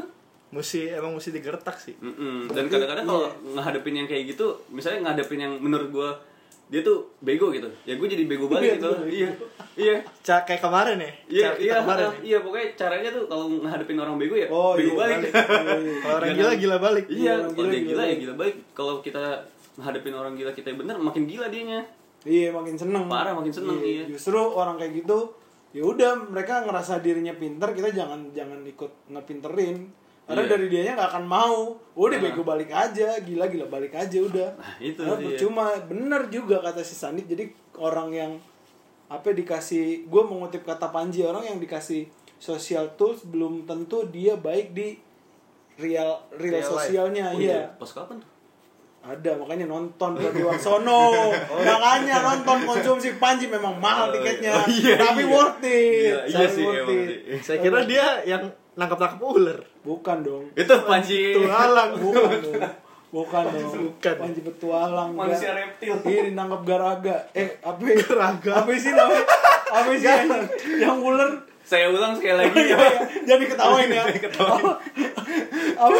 Mesti 0.54 0.90
emang 0.94 1.18
mesti 1.18 1.30
digertak 1.30 1.78
sih. 1.78 1.94
Mm-mm. 1.98 2.50
Dan 2.50 2.66
kadang-kadang 2.70 3.06
kalau 3.06 3.26
ngadepin 3.54 4.02
yang 4.02 4.08
kayak 4.10 4.34
gitu, 4.34 4.58
misalnya 4.70 5.10
ngadepin 5.10 5.42
yang 5.42 5.54
menurut 5.58 5.90
gue 5.90 6.10
dia 6.70 6.80
tuh 6.80 7.02
bego 7.18 7.50
gitu, 7.50 7.66
ya 7.82 7.98
gue 7.98 8.06
jadi 8.06 8.24
bego 8.24 8.46
balik 8.46 8.78
gitu. 8.78 8.86
Iya, 9.04 9.28
iya. 9.74 9.96
Ca 10.22 10.46
kayak 10.46 10.62
kemarin 10.62 10.96
ya. 10.96 11.10
Iya, 11.26 11.48
iya, 11.58 11.74
kemarin. 11.82 12.06
ah, 12.06 12.14
iya 12.22 12.38
pokoknya 12.38 12.68
caranya 12.74 13.10
tuh 13.10 13.26
kalau 13.26 13.50
ngadepin 13.50 13.98
orang 13.98 14.14
bego 14.16 14.34
ya 14.34 14.46
Oh, 14.46 14.78
bego 14.78 14.94
iya, 14.94 14.96
balik. 14.96 15.18
balik. 15.18 15.32
Iya, 15.34 15.74
iya. 15.76 15.94
Kalau 15.98 16.14
orang 16.14 16.28
Jangan- 16.30 16.38
gila 16.38 16.52
gila 16.56 16.76
balik. 16.78 17.04
Iya, 17.10 17.32
orang 17.36 17.50
kalau 17.50 17.66
dia 17.66 17.74
gila 17.74 17.82
gila 17.82 17.98
ya 17.98 18.06
balik. 18.06 18.18
gila 18.18 18.34
balik. 18.38 18.56
Kalau 18.70 18.94
kita 19.00 19.24
ngadepin 19.76 20.14
orang 20.14 20.32
gila 20.32 20.50
kita 20.52 20.66
yang 20.68 20.78
bener, 20.78 20.96
makin 20.96 21.22
gila 21.26 21.46
dianya. 21.48 21.80
Iya 22.20 22.48
makin 22.50 22.74
seneng. 22.76 23.04
Parah, 23.04 23.32
makin 23.32 23.50
seneng, 23.50 23.78
iya. 23.80 24.04
Justru 24.06 24.38
orang 24.38 24.76
kayak 24.76 24.92
gitu, 24.94 25.18
ya 25.70 25.82
udah 25.82 26.22
mereka 26.28 26.62
ngerasa 26.62 27.00
dirinya 27.00 27.32
pinter, 27.32 27.72
kita 27.72 27.90
jangan 27.90 28.30
jangan 28.30 28.62
ikut 28.62 29.10
ngepinterin. 29.10 29.90
Karena 30.30 30.42
Iya. 30.46 30.52
dari 30.54 30.66
dianya 30.70 30.92
nggak 30.94 31.10
akan 31.10 31.24
mau. 31.26 31.58
Udah 31.92 32.16
Nah. 32.16 32.24
bego 32.24 32.42
balik 32.42 32.70
aja, 32.70 33.18
gila 33.18 33.44
gila 33.44 33.66
balik 33.66 33.92
aja 33.92 34.18
udah. 34.20 34.48
Nah, 34.54 34.78
itu 34.78 35.02
Karena 35.02 35.18
sih, 35.18 35.22
ya. 35.22 35.28
percuma, 35.34 35.64
bener 35.82 36.22
juga 36.30 36.56
kata 36.62 36.80
si 36.80 36.94
Sanit. 36.94 37.26
Jadi 37.26 37.50
orang 37.74 38.08
yang 38.10 38.32
apa 39.06 39.34
dikasih, 39.34 40.06
gue 40.06 40.22
mengutip 40.22 40.62
kata 40.62 40.86
Panji 40.88 41.26
orang 41.26 41.42
yang 41.42 41.58
dikasih 41.58 42.06
social 42.38 42.94
tools 42.94 43.26
belum 43.26 43.66
tentu 43.66 44.06
dia 44.06 44.38
baik 44.38 44.70
di 44.70 44.94
real 45.76 46.22
real, 46.32 46.62
Real 46.62 46.62
sosialnya, 46.62 47.34
Oh, 47.34 47.36
iya. 47.36 47.66
Pas 47.74 47.90
kapan 47.90 48.16
tuh? 48.16 48.30
Ada 49.00 49.32
makanya 49.34 49.64
nonton 49.64 50.12
di 50.14 50.44
Waksono. 50.44 51.32
makanya 51.72 52.20
nonton 52.20 52.68
konsumsi 52.68 53.16
Panji 53.16 53.48
memang 53.48 53.80
mahal 53.80 54.08
Oh, 54.08 54.14
tiketnya. 54.14 54.52
oh, 54.60 54.68
iya, 54.68 54.94
tapi 54.94 55.24
iya. 55.24 55.32
worth 55.32 55.64
it. 55.64 56.04
Iya, 56.04 56.18
iya 56.28 56.46
sih, 56.46 56.62
worth 56.62 56.92
it. 56.92 57.40
Saya 57.40 57.58
kira 57.64 57.80
dia 57.88 58.06
yang 58.22 58.44
nangkap-nangkap 58.74 59.20
ular. 59.22 59.58
Bukan 59.82 60.16
dong. 60.22 60.44
Itu 60.54 60.74
Panji. 60.84 61.34
Tualang. 61.34 61.90
Bukan 62.02 62.36
dong. 62.38 62.62
Bukan 63.10 63.42
dong. 63.50 63.70
Bukan. 63.74 64.14
Panji 64.18 64.40
petualang. 64.46 65.10
Manusia 65.14 65.50
reptil. 65.54 65.94
Iya 66.06 66.30
nangkap 66.30 66.62
garaga. 66.62 67.16
Eh, 67.34 67.58
apa? 67.58 67.80
ya? 67.82 67.96
Garaga. 67.98 68.50
Apa 68.62 68.70
sih 68.76 68.92
namanya? 68.94 69.24
Apa 69.70 69.90
sih 69.94 70.06
yang, 70.06 70.30
yang 70.78 70.96
ular? 71.02 71.30
Saya 71.60 71.86
ulang 71.86 72.18
sekali 72.18 72.34
lagi. 72.34 72.66
Iya, 72.66 72.74
iya. 72.74 73.00
Jadi 73.30 73.44
ketawain 73.46 73.90
ya. 73.94 74.02
Apa? 74.02 74.70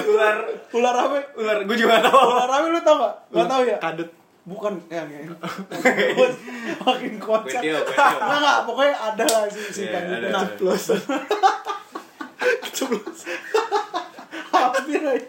Ular. 0.02 0.36
Ular 0.74 0.94
apa? 0.98 1.16
Ular, 1.38 1.58
gue 1.62 1.76
juga 1.78 1.98
gak 1.98 2.10
tahu. 2.10 2.18
Ular 2.26 2.50
apa 2.50 2.66
lu 2.66 2.80
tau 2.82 2.96
gak? 2.98 3.14
Gak 3.30 3.46
tau 3.46 3.62
ya? 3.62 3.78
Kadut. 3.78 4.10
Bukan, 4.40 4.72
ya, 4.90 5.04
ya. 5.06 5.20
makin 6.82 7.14
kocak. 7.22 7.60
Kuetio. 7.60 7.76
Enggak, 8.18 8.58
pokoknya 8.66 8.96
ada 8.98 9.24
lah 9.28 9.44
si 9.46 9.60
si 9.70 9.82
Iya, 9.86 9.94
Panji. 9.94 10.14
ada, 10.16 10.26
Nah, 10.32 10.42
ada. 10.42 10.96
Hampir 14.50 15.00
aja. 15.00 15.28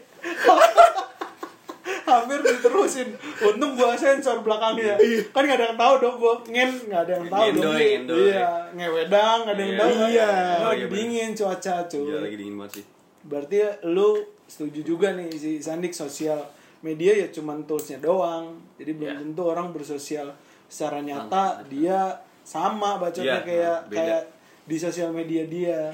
hampir 2.01 2.39
diterusin. 2.43 3.07
Untung 3.41 3.71
gua 3.73 3.95
sensor 3.95 4.43
belakangnya. 4.43 4.99
Kan 5.31 5.47
gak 5.47 5.57
ada 5.57 5.65
yang 5.71 5.79
tahu 5.79 5.93
dong 5.97 6.15
gua 6.19 6.33
ngen, 6.43 6.71
gak 6.91 7.01
ada 7.07 7.11
yang 7.15 7.27
tahu 7.27 7.39
dong. 7.39 7.71
Ngendoy, 7.71 7.85
ngendoy. 7.95 8.27
Iya, 8.27 8.49
ngewedang, 8.75 9.37
gak 9.41 9.53
ada 9.55 9.61
yang 9.61 9.71
Iya. 9.71 9.79
tahu. 9.79 9.91
Iya. 10.11 10.29
Lagi 10.61 10.77
Iya, 10.77 10.87
dingin 10.89 11.29
cuaca, 11.31 11.75
cuy. 11.87 12.03
Iya, 12.03 12.17
lagi 12.19 12.35
dingin 12.35 12.55
banget 12.57 12.71
sih. 12.75 12.85
Berarti 13.21 13.57
lu 13.87 14.09
setuju 14.43 14.79
juga 14.83 15.07
nih 15.13 15.29
si 15.31 15.51
Sandik 15.57 15.93
sosial 15.93 16.41
media 16.81 17.13
ya 17.15 17.27
cuman 17.29 17.63
toolsnya 17.63 18.01
doang. 18.01 18.59
Jadi 18.75 18.91
belum 18.91 19.07
Ya. 19.07 19.15
tentu 19.17 19.41
orang 19.45 19.71
bersosial 19.71 20.33
secara 20.67 20.99
nyata 20.99 21.63
dia 21.65 22.17
sama 22.43 22.97
bacotnya 22.97 23.39
Ya, 23.39 23.45
kayak 23.45 23.77
beda. 23.87 23.95
kayak 23.95 24.21
di 24.61 24.75
sosial 24.75 25.13
media 25.13 25.45
dia. 25.45 25.93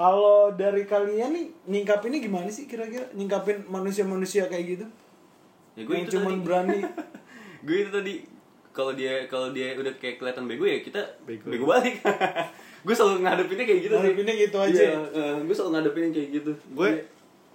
Kalau 0.00 0.48
dari 0.50 0.82
kalian 0.82 1.30
nih 1.30 1.46
nyingkapinnya 1.68 2.18
gimana 2.18 2.48
sih 2.48 2.64
kira-kira 2.64 3.04
nyingkapin 3.12 3.68
manusia-manusia 3.68 4.48
kayak 4.48 4.64
gitu? 4.70 4.86
Ya 5.76 5.84
gue 5.84 5.92
yang 5.94 6.06
itu 6.06 6.16
cuman 6.16 6.32
tadi. 6.32 6.42
berani 6.42 6.78
gue 7.68 7.76
itu 7.78 7.90
tadi 7.90 8.14
kalau 8.70 8.92
dia 8.92 9.28
kalau 9.28 9.50
dia 9.50 9.76
udah 9.76 9.92
kayak 9.94 10.16
kelihatan 10.16 10.48
bego 10.48 10.64
ya 10.64 10.80
kita 10.80 11.04
Bego. 11.20 11.46
bego, 11.46 11.64
balik. 11.66 12.00
gue 12.86 12.94
selalu 12.94 13.20
ngadepinnya 13.20 13.64
kayak 13.66 13.80
gitu 13.82 13.94
Ngadepinnya 13.94 14.32
sih. 14.32 14.42
gitu 14.42 14.56
aja 14.58 14.72
Iya, 14.72 14.88
ya? 14.88 15.00
eh, 15.12 15.36
gue 15.44 15.52
selalu 15.52 15.70
ngadepinnya 15.70 16.10
kayak 16.10 16.28
gitu. 16.32 16.52
Gue 16.72 16.90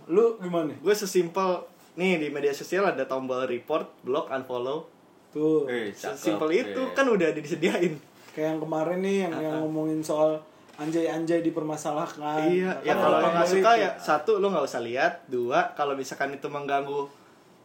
lu 0.06 0.38
gimana? 0.38 0.70
gue 0.70 0.94
sesimpel 0.94 1.50
nih 1.96 2.20
di 2.20 2.28
media 2.30 2.54
sosial 2.54 2.86
ada 2.86 3.04
tombol 3.04 3.42
report, 3.44 3.90
block, 4.02 4.30
unfollow. 4.30 4.86
Tuh. 5.32 5.66
Eh. 5.66 5.90
Sesimpel 5.92 6.54
itu 6.54 6.78
Eh. 6.80 6.94
kan 6.94 7.10
udah 7.10 7.34
disediain. 7.34 7.98
Kayak 8.32 8.48
yang 8.48 8.60
kemarin 8.62 9.00
nih 9.02 9.18
yang, 9.26 9.34
yang 9.34 9.54
ngomongin 9.62 10.00
soal 10.00 10.38
anjay-anjay 10.78 11.40
dipermasalahkan. 11.42 12.48
iya, 12.48 12.76
ya 12.82 12.94
kalau 12.94 13.24
nggak 13.24 13.48
suka 13.48 13.72
ya 13.74 13.90
satu 13.96 14.38
lo 14.38 14.50
nggak 14.50 14.66
usah 14.66 14.80
lihat, 14.80 15.24
dua 15.26 15.72
kalau 15.72 15.94
misalkan 15.94 16.32
itu 16.32 16.46
mengganggu 16.46 17.08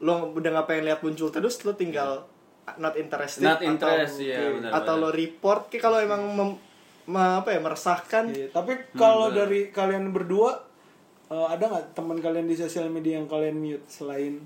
lo 0.01 0.15
udah 0.31 0.51
nggak 0.53 0.67
pengen 0.67 0.85
lihat 0.87 1.01
muncul 1.01 1.29
terus 1.29 1.59
lo 1.61 1.73
tinggal 1.73 2.25
not 2.77 2.95
interested 2.95 3.43
Not 3.43 3.59
atau- 3.59 3.67
interest 3.67 4.17
ya 4.19 4.39
oke. 4.41 4.51
benar. 4.57 4.71
atau 4.73 4.95
lo 4.97 5.11
report 5.11 5.69
kayak 5.69 5.83
kalau 5.83 5.99
emang 5.99 6.23
mem- 6.31 6.61
me- 7.05 7.37
apa 7.37 7.51
ya 7.51 7.59
meresahkan 7.59 8.31
Iya, 8.31 8.47
tapi 8.49 8.79
kalau 8.93 9.29
benar. 9.29 9.45
dari 9.45 9.69
kalian 9.69 10.09
berdua 10.09 10.55
eh, 11.27 11.47
ada 11.49 11.67
nggak 11.67 11.87
teman 11.93 12.17
kalian 12.17 12.45
di 12.45 12.55
sosial 12.55 12.87
media 12.87 13.17
yang 13.17 13.27
kalian 13.27 13.57
mute 13.57 13.85
selain 13.87 14.39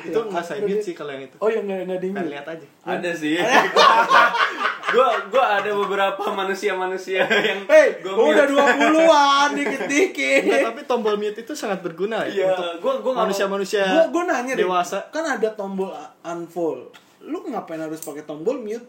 itu 0.00 0.14
nggak 0.14 0.38
saya 0.40 0.62
mute 0.62 0.78
sih 0.80 0.92
kalau 0.92 1.10
yang 1.10 1.24
itu 1.24 1.36
Oh 1.36 1.46
ya 1.46 1.58
nggak 1.58 1.86
nggak 1.86 1.98
di 1.98 2.08
kan 2.08 2.16
mute. 2.18 2.30
lihat 2.30 2.46
aja 2.48 2.66
Ada 2.84 3.10
sih. 3.12 3.34
gue 4.88 5.08
gue 5.28 5.44
ada 5.44 5.70
beberapa 5.70 6.22
manusia-manusia 6.32 7.20
yang 7.28 7.68
Hei, 7.68 8.00
gua 8.00 8.12
gua 8.16 8.26
udah 8.32 8.46
dua 8.48 8.64
puluhan 8.72 9.48
dikit-dikit. 9.58 10.42
Enggak, 10.44 10.64
tapi 10.72 10.80
tombol 10.84 11.14
mute 11.14 11.38
itu 11.38 11.52
sangat 11.52 11.84
berguna 11.84 12.24
ya 12.24 12.32
Iya, 12.32 12.46
untuk 12.50 12.68
gue 12.80 12.92
gue 13.04 13.12
manusia-manusia 13.12 13.84
Gua 13.84 14.04
gua 14.08 14.22
nanya 14.26 14.56
deh, 14.56 14.64
dewasa 14.64 15.04
kan 15.08 15.28
ada 15.28 15.48
tombol 15.52 15.92
unfollow. 16.24 16.88
Lu 17.20 17.44
ngapain 17.44 17.76
harus 17.76 18.00
pakai 18.00 18.24
tombol 18.24 18.58
mute? 18.58 18.86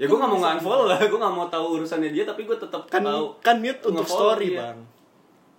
Ya 0.00 0.08
gue 0.08 0.16
nggak 0.16 0.30
mau 0.30 0.40
unfollow 0.40 0.88
lah, 0.88 0.98
gue 0.98 1.14
nggak 1.14 1.34
mau 1.34 1.46
tahu 1.46 1.78
urusannya 1.78 2.10
dia, 2.10 2.24
tapi 2.24 2.42
gue 2.42 2.56
tetap 2.56 2.88
kan 2.88 3.04
tahu. 3.04 3.36
kan 3.38 3.60
mute 3.60 3.82
untuk 3.84 4.02
story 4.02 4.56
dia. 4.56 4.72
bang 4.72 4.78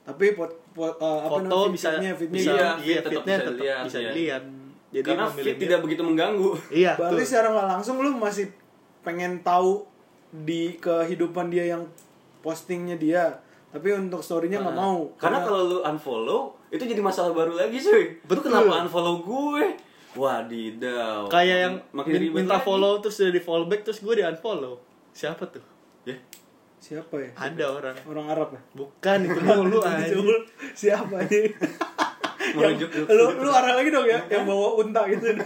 Tapi 0.04 0.26
pot, 0.34 0.52
pot, 0.74 1.00
apa 1.00 1.32
foto 1.32 1.48
namanya, 1.48 1.70
bisa 1.70 1.88
feed-nya, 1.94 2.12
feed-nya 2.12 2.36
bisa 2.36 2.52
Iya, 2.52 2.70
iya 2.82 3.00
tetap 3.00 3.24
bisa 3.24 3.38
tetap 3.38 3.54
dilihat, 3.54 3.84
bisa 3.86 4.00
iya. 4.00 4.10
dilihat 4.12 4.44
jadi 4.94 5.08
Karena 5.08 5.26
fit 5.28 5.46
mute. 5.48 5.62
tidak 5.64 5.80
begitu 5.80 6.02
mengganggu. 6.02 6.50
iya 6.70 6.92
Berarti 6.94 7.24
secara 7.24 7.48
nggak 7.50 7.68
langsung 7.72 7.96
lu 7.98 8.10
masih 8.14 8.46
pengen 9.04 9.40
tahu 9.40 9.84
di 10.34 10.76
kehidupan 10.76 11.48
dia 11.48 11.70
yang 11.70 11.84
postingnya 12.40 12.96
dia. 12.96 13.38
Tapi 13.70 13.90
untuk 13.92 14.20
story-nya 14.20 14.60
nggak 14.60 14.72
Nah, 14.72 14.84
mau. 14.84 15.00
Karena 15.16 15.42
kalau 15.42 15.62
lu 15.64 15.78
unfollow, 15.80 16.42
itu 16.70 16.84
jadi 16.84 17.00
masalah 17.00 17.32
baru 17.32 17.54
lagi 17.54 17.76
cuy. 17.76 18.18
Betul 18.22 18.42
Betul. 18.42 18.42
kenapa 18.50 18.82
unfollow 18.82 19.16
gue? 19.20 19.66
Wadidaw. 20.14 21.26
kayak 21.26 21.58
yang 21.60 21.76
makin 21.92 22.12
min- 22.12 22.22
ribet 22.24 22.38
minta 22.40 22.56
lagi. 22.56 22.64
follow 22.64 22.94
terus 22.98 23.18
udah 23.18 23.34
di 23.34 23.42
follow 23.42 23.66
back 23.66 23.82
terus 23.82 23.98
gue 23.98 24.14
di 24.14 24.22
unfollow 24.22 24.78
siapa 25.10 25.42
tuh 25.48 25.66
Ya. 26.04 26.14
siapa 26.78 27.18
ya? 27.18 27.34
ada 27.34 27.66
orang 27.72 27.98
Orang 28.06 28.28
Arab 28.28 28.54
ya? 28.54 28.62
bukan 28.74 29.18
itu 29.24 29.40
mulu 29.42 29.82
aja 29.90 30.14
siapa 30.72 31.18
ini? 31.24 31.50
yang, 32.62 32.78
lu 33.10 33.26
lu 33.40 33.50
arah 33.50 33.74
lagi 33.74 33.90
dong 33.90 34.06
ya 34.06 34.22
yang 34.30 34.46
bawa 34.46 34.78
unta 34.78 35.02
gitu 35.08 35.34
eh 35.34 35.42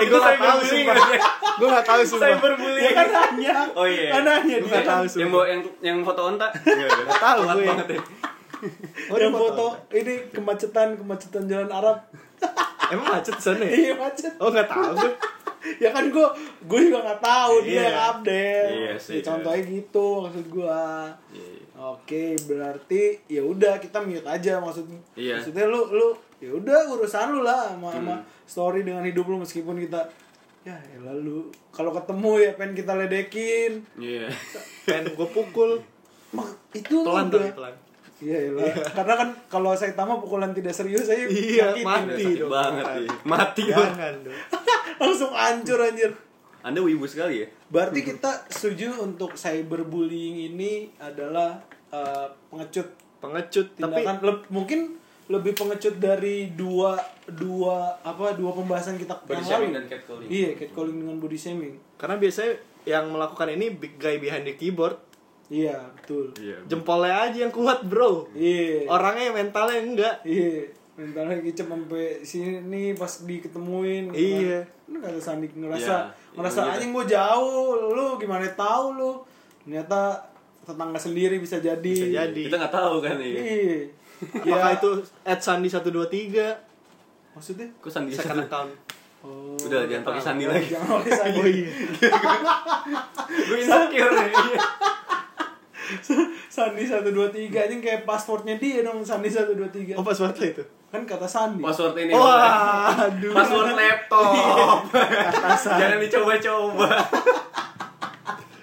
Itu 0.00 0.08
gue 0.08 0.16
gak 0.16 0.40
tahu 0.40 0.58
aja. 0.64 1.18
Gue 1.60 1.68
gak 1.70 1.84
tahu 1.84 2.00
sumpah 2.02 2.28
Cyberbullying. 2.32 2.80
ya 2.80 2.90
kan 2.90 3.08
nanya 3.08 3.56
Oh 3.72 3.84
iya. 3.84 4.08
kan 4.10 4.22
nanya 4.24 4.56
dia 4.56 4.66
nggak 4.66 4.82
tahu 4.82 5.02
yang 5.02 5.10
sumpah 5.10 5.28
bawa 5.30 5.44
yang 5.46 5.60
yang 5.80 5.98
foto 6.00 6.22
onta. 6.26 6.46
Iya, 6.64 6.86
Gak 6.88 7.20
tahu 7.20 7.40
Kuat 7.42 7.54
gue 7.54 7.64
banget 7.66 7.88
ya. 7.88 8.00
Oh, 9.06 9.16
yang 9.16 9.34
foto 9.34 9.66
ini 9.90 10.14
kemacetan 10.30 10.88
kemacetan 10.94 11.42
jalan 11.44 11.70
Arab 11.70 11.96
emang 12.88 13.08
macet 13.10 13.36
sana 13.36 13.62
ya 13.62 13.70
iya 13.70 13.92
macet 13.94 14.32
oh 14.36 14.48
gak 14.48 14.66
tahu 14.66 14.92
gue 14.98 15.12
ya 15.78 15.88
kan 15.88 16.08
gua 16.08 16.32
gua 16.62 16.80
juga 16.80 16.98
nggak 17.02 17.20
tahu 17.22 17.54
dia 17.62 17.72
Iya. 17.72 17.82
yang 17.84 17.98
update 18.10 18.70
Iya 18.74 18.92
sih. 18.96 19.14
Ya, 19.14 19.22
contohnya 19.22 19.60
gitu 19.62 20.06
maksud 20.20 20.44
Iya, 20.50 20.80
iya. 21.30 21.64
oke 21.78 22.24
berarti 22.42 23.02
ya 23.26 23.42
udah 23.42 23.76
kita 23.76 23.98
mute 24.00 24.24
aja 24.26 24.56
maksud 24.58 24.88
Iya. 25.14 25.36
maksudnya 25.36 25.64
lu 25.64 25.80
lu 25.90 26.08
ya 26.36 26.50
udah 26.50 26.80
urusan 26.90 27.26
lu 27.30 27.40
lah 27.40 27.70
sama, 27.70 27.88
sama 27.90 28.14
Hmm. 28.14 28.24
story 28.44 28.80
dengan 28.82 29.04
hidup 29.04 29.24
lu 29.24 29.36
meskipun 29.38 29.76
kita 29.78 30.00
ya 30.62 30.76
lalu 30.98 31.38
kalau 31.68 31.88
ketemu 31.90 32.30
ya 32.38 32.50
pengen 32.52 32.74
kita 32.74 32.92
ledekin 32.94 33.72
Iya. 33.96 34.28
pengen 34.84 35.12
gue 35.12 35.28
pukul 35.28 35.80
Mak, 36.30 36.46
itu 36.72 37.00
pelan 37.00 37.26
udah 37.26 37.40
tapi 37.40 37.52
pelan 37.52 37.74
Iya, 38.20 38.36
iya. 38.52 38.68
Karena 38.92 39.16
kan 39.16 39.28
kalau 39.48 39.72
saya 39.72 39.96
tamu 39.96 40.20
pukulan 40.20 40.52
tidak 40.52 40.70
serius 40.70 41.08
saya 41.08 41.24
Iya, 41.24 41.72
mati. 41.80 42.36
Banget 42.38 42.84
iya. 43.00 43.08
Mati 43.24 43.62
banget. 43.64 43.96
jangan 43.96 44.14
dong 44.20 44.36
langsung 45.00 45.32
hancur 45.32 45.80
anjir. 45.80 46.12
Anda 46.60 46.78
wibu 46.78 47.08
sekali 47.08 47.40
ya? 47.40 47.48
Berarti 47.66 48.04
kita 48.04 48.44
setuju 48.46 48.92
untuk 49.00 49.32
cyberbullying 49.32 50.52
ini 50.52 50.92
adalah 50.98 51.56
eh, 51.88 52.28
pengecut 52.46 52.92
pengecut 53.18 53.72
tapi 53.74 54.04
tindakan 54.04 54.16
leb- 54.20 54.48
mungkin 54.48 55.00
lebih 55.30 55.54
pengecut 55.54 55.94
dari 55.96 56.50
dua 56.50 56.98
dua 57.24 57.94
apa 58.00 58.34
dua 58.34 58.50
pembahasan 58.52 58.98
kita 58.98 59.14
Body 59.16 59.32
yang 59.32 59.46
shaming 59.46 59.70
lalu. 59.70 59.76
dan 59.76 59.84
catcalling. 59.88 60.28
Iya, 60.28 60.48
catcalling 60.56 60.96
dengan 60.98 61.16
body 61.16 61.38
shaming. 61.38 61.74
karena 61.94 62.16
biasanya 62.16 62.52
yang 62.82 63.04
melakukan 63.08 63.48
ini 63.48 63.66
big 63.70 63.94
guy 63.94 64.16
behind 64.16 64.42
the 64.42 64.54
keyboard 64.54 64.98
Iya, 65.46 65.74
betul. 65.92 66.30
Iya. 66.36 66.62
jempolnya 66.64 67.14
aja 67.24 67.38
yang 67.40 67.50
kuat 67.50 67.82
bro 67.82 68.26
Iya. 68.32 68.86
orangnya 68.86 69.30
mentalnya 69.32 69.78
enggak 69.80 70.14
Iya, 70.22 70.66
mentalnya 70.94 71.38
kicep 71.40 71.66
sampai 71.66 72.06
sini 72.20 72.94
pas 72.94 73.12
diketemuin. 73.20 74.10
Iya. 74.10 74.62
Kan. 74.62 74.90
Lu 74.90 74.98
kata 74.98 75.18
Sandi 75.18 75.46
ngerasa 75.48 75.94
Iya, 76.06 76.34
ngerasa 76.34 76.58
iya, 76.60 76.70
anjing 76.72 76.90
gua 76.90 77.04
jauh, 77.04 77.66
lu 77.88 78.06
gimana 78.16 78.46
tahu 78.50 78.86
lu? 78.92 79.12
Ternyata 79.60 80.26
tetangga 80.60 80.98
sendiri 80.98 81.38
bisa 81.38 81.58
jadi. 81.58 81.78
bisa 81.82 82.06
jadi 82.08 82.42
Kita 82.46 82.56
nggak 82.56 82.74
tahu 82.74 82.96
kan 82.98 83.14
ya. 83.16 83.26
Iya. 83.28 83.78
Maka 84.20 84.44
Ya, 84.44 84.74
itu 84.74 84.90
at 85.22 85.40
sandi 85.40 85.66
123 85.66 86.52
maksudnya? 87.32 87.66
Kok 87.76 87.88
Sandi 87.88 88.10
second 88.10 88.42
account 88.42 88.72
Oh. 89.20 89.52
Udah 89.54 89.84
jangan 89.84 90.04
pakai 90.06 90.22
Sandi 90.22 90.44
lagi. 90.44 90.64
Jangan 90.66 90.96
oleh 90.96 91.12
Sandi. 91.12 91.36
oh 91.36 91.44
iya 91.44 91.68
Gue 93.46 93.56
insecure 93.58 94.10
nih. 94.10 94.32
Sandi 96.50 96.82
123 96.84 97.12
anjing 97.50 97.80
kayak 97.80 98.02
pasportnya 98.02 98.56
dia 98.56 98.80
dong 98.80 99.02
Sandi 99.02 99.28
123. 99.28 99.92
oh 99.92 100.00
passwordnya 100.00 100.46
itu 100.50 100.64
Kan 100.88 101.04
kata 101.04 101.22
Sandi. 101.22 101.60
Password 101.60 101.94
ini. 101.98 102.10
wah 102.10 102.96
aduh 102.96 103.30
Password 103.30 103.74
laptop. 103.74 104.88
Jangan 105.60 105.98
dicoba-coba. 106.00 106.88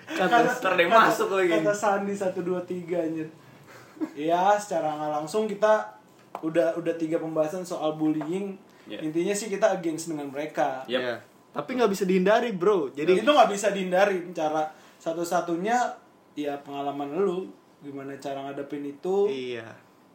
kata 0.09 0.37
Ntar 0.41 0.73
dia 0.73 0.87
masuk 0.89 1.29
lagi. 1.31 1.51
Kata 1.53 1.71
Sandi 1.71 2.11
123 2.11 2.43
anjir. 2.97 3.27
Ya, 4.17 4.57
secara 4.57 4.97
nggak 4.97 5.11
langsung 5.21 5.45
kita 5.45 5.97
udah 6.41 6.77
udah 6.77 6.93
tiga 6.97 7.17
pembahasan 7.17 7.65
soal 7.65 7.97
bullying. 7.97 8.57
Ya. 8.87 9.03
Intinya 9.03 9.33
sih 9.35 9.51
kita 9.51 9.77
against 9.77 10.07
dengan 10.11 10.31
mereka. 10.31 10.85
Yap. 10.87 11.01
Ya. 11.01 11.15
tapi 11.57 11.73
nggak 11.73 11.89
bisa 11.89 12.05
dihindari 12.05 12.53
bro 12.53 12.93
Jadi 12.93 13.25
itu 13.25 13.29
nggak 13.29 13.49
bisa 13.49 13.73
dihindari. 13.73 14.21
Cara 14.29 14.69
satu-satunya 15.01 15.89
ya 16.37 16.53
pengalaman 16.61 17.17
lu 17.17 17.49
gimana 17.81 18.13
cara 18.21 18.45
ngadepin 18.45 18.85
itu. 18.85 19.25
iya 19.25 19.65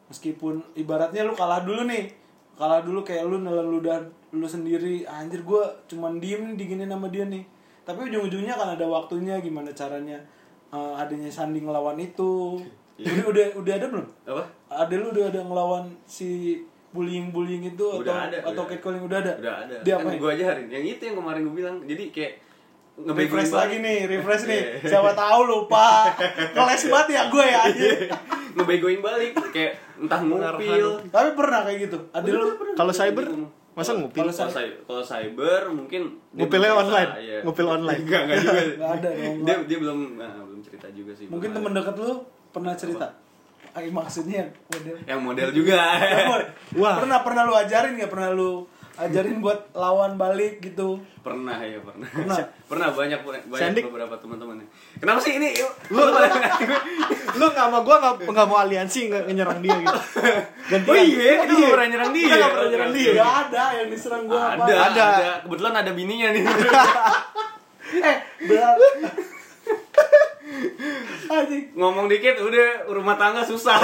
Meskipun 0.06 0.62
ibaratnya 0.78 1.26
lu 1.26 1.34
kalah 1.34 1.66
dulu 1.66 1.82
nih. 1.90 2.14
Kalah 2.54 2.86
dulu 2.86 3.02
kayak 3.02 3.26
lu 3.26 3.42
nelen 3.42 3.74
ludah 3.74 3.98
lu 4.30 4.46
sendiri. 4.46 5.02
Anjir 5.02 5.42
gua 5.42 5.66
cuman 5.90 6.22
diem 6.22 6.54
nih 6.54 6.54
diginin 6.54 6.90
sama 6.90 7.10
dia 7.10 7.26
nih. 7.26 7.42
Tapi 7.82 8.06
ujung-ujungnya 8.06 8.54
kan 8.54 8.78
ada 8.78 8.86
waktunya 8.86 9.42
gimana 9.42 9.74
caranya 9.74 10.22
eh, 10.70 10.94
adanya 10.94 11.26
Sandi 11.26 11.58
ngelawan 11.58 11.98
itu. 11.98 12.62
Udah, 12.98 13.24
udah 13.32 13.44
udah 13.56 13.72
ada 13.78 13.86
belum? 13.88 14.06
Apa? 14.28 14.42
Ada 14.68 14.94
lu 15.00 15.06
udah 15.12 15.24
ada 15.32 15.40
ngelawan 15.40 15.84
si 16.04 16.60
bullying-bullying 16.92 17.72
itu 17.72 17.84
atau 17.88 18.04
Udah 18.04 18.28
ada, 18.28 18.36
atau 18.44 18.52
udah 18.52 18.64
catcalling 18.68 19.02
udah 19.08 19.18
ada? 19.24 19.32
Udah 19.40 19.54
ada. 19.64 19.76
Dia 19.80 19.94
kan 19.96 20.12
apa? 20.12 20.20
gue 20.20 20.30
ajarin. 20.36 20.66
Yang 20.68 20.84
itu 20.96 21.02
yang 21.08 21.16
kemarin 21.18 21.40
gue 21.48 21.54
bilang. 21.56 21.76
Jadi 21.88 22.04
kayak 22.12 22.32
refresh 22.92 23.48
balik. 23.48 23.60
lagi 23.64 23.76
nih, 23.80 23.98
refresh 24.04 24.44
nih. 24.44 24.62
Iya. 24.84 24.88
Siapa 24.92 25.10
tahu 25.16 25.40
lupa. 25.48 26.12
Keles 26.52 26.84
banget 26.92 27.08
ya 27.16 27.22
gue 27.32 27.44
ya 27.48 27.58
anjir. 27.64 27.98
ngebegoin 28.52 29.00
balik 29.00 29.32
kayak 29.48 29.72
entah 29.96 30.20
ngupil. 30.20 30.86
Tapi 31.08 31.28
pernah 31.32 31.60
kayak 31.64 31.78
gitu. 31.88 31.98
Ada 32.12 32.28
lu 32.28 32.48
kalau 32.76 32.92
cyber 32.92 33.24
masa 33.72 33.96
ngupil 33.96 34.28
Kalau 34.28 34.34
cyber, 34.36 34.84
kalau 34.84 35.00
cyber 35.00 35.62
mungkin 35.72 36.02
Ngupilnya 36.36 36.76
online? 36.76 37.10
iya. 37.16 37.38
Ngupil 37.40 37.64
online? 37.64 38.00
Enggak, 38.04 38.20
enggak 38.28 38.38
juga. 38.44 38.60
Nggak 38.76 38.92
ada 39.00 39.08
Dia 39.16 39.56
dia 39.64 39.78
belum 39.80 39.98
nah, 40.20 40.32
belum 40.44 40.60
cerita 40.60 40.86
juga 40.92 41.12
sih. 41.16 41.24
mungkin 41.32 41.56
ada. 41.56 41.80
deket 41.80 41.96
lu 41.96 42.20
pernah 42.52 42.76
cerita. 42.76 43.08
Ay, 43.72 43.88
maksudnya 43.88 44.52
model. 44.68 44.96
yang 45.08 45.20
model 45.24 45.48
juga. 45.48 45.80
Wah. 46.80 47.00
Pernah 47.00 47.24
pernah 47.24 47.42
lu 47.48 47.56
ajarin 47.56 47.96
nggak 47.96 48.12
pernah 48.12 48.30
lu 48.36 48.68
ajarin 49.00 49.40
buat 49.40 49.72
lawan 49.72 50.20
balik 50.20 50.60
gitu. 50.60 51.00
pernah 51.24 51.56
ya 51.64 51.80
pernah. 51.80 52.04
Pernah. 52.12 52.36
pernah 52.70 52.88
banyak 52.92 53.20
banyak 53.24 53.44
Sandik. 53.56 53.88
beberapa 53.88 54.20
teman-teman. 54.20 54.60
Kenapa 55.00 55.16
sih 55.24 55.40
ini? 55.40 55.56
lu 55.88 56.02
lu 57.40 57.46
nggak 57.48 57.66
mau 57.72 57.80
gua 57.80 57.96
nggak 58.02 58.28
nggak 58.28 58.46
mau 58.50 58.58
aliansi 58.60 59.08
nggak 59.08 59.24
nyerang 59.32 59.64
dia 59.64 59.76
gitu 59.80 60.00
Oh 60.92 60.96
iya, 60.98 61.46
kita 61.46 61.52
nggak 61.56 61.72
pernah 61.72 61.88
nyerang 61.88 62.12
dia. 62.12 62.28
Nggak 62.28 62.52
pernah 62.52 62.68
nyerang 62.68 62.92
dia. 62.92 63.12
Gak 63.16 63.32
ada 63.48 63.64
yang 63.80 63.88
diserang 63.88 64.24
gua 64.28 64.42
apa. 64.52 64.64
Ada, 64.68 64.74
Ada. 64.76 65.04
ada. 65.08 65.30
Kebetulan 65.48 65.74
ada 65.80 65.90
bininya 65.96 66.28
nih. 66.36 66.44
Eh, 67.92 68.16
berat. 68.48 68.76
Ngomong 71.72 72.06
dikit 72.06 72.36
udah 72.38 72.68
rumah 72.88 73.16
tangga 73.16 73.40
susah. 73.40 73.78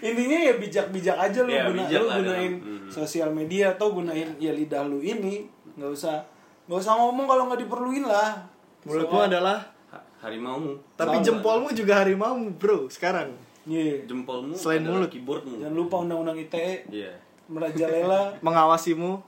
Intinya 0.00 0.38
ya 0.38 0.54
bijak-bijak 0.54 1.16
aja 1.18 1.40
lu 1.40 1.50
Ya, 1.50 1.66
guna, 1.66 1.76
bijak 1.82 2.00
lu 2.00 2.08
gunain 2.22 2.52
hmm. 2.54 2.88
sosial 2.88 3.28
media 3.30 3.74
atau 3.74 3.92
gunain 3.92 4.28
ya 4.36 4.50
lidah 4.50 4.82
lu 4.82 4.98
ini 4.98 5.44
nggak 5.74 5.90
usah 5.90 6.20
nggak 6.64 6.78
usah 6.78 6.94
ngomong 6.94 7.26
kalau 7.26 7.48
nggak 7.48 7.60
diperluin 7.60 8.04
lah. 8.04 8.44
mulutmu 8.82 9.12
Soal- 9.14 9.28
adalah 9.28 9.58
Ha- 9.90 10.04
Harimaumu. 10.22 10.72
tapi 10.94 11.16
Sama. 11.18 11.24
jempolmu 11.26 11.68
juga 11.70 12.00
harimau 12.00 12.32
bro 12.50 12.88
sekarang 12.88 13.36
Iya. 13.62 14.04
Jempolmu 14.06 14.56
Selain 14.56 14.80
mulut. 14.80 15.10
keyboardmu. 15.10 15.60
Jangan 15.60 15.74
lupa 15.74 15.96
undang-undang 16.00 16.38
ITE 16.38 16.88
Iya. 16.88 17.12
merajalela 17.46 18.32
mengawasimu 18.46 19.20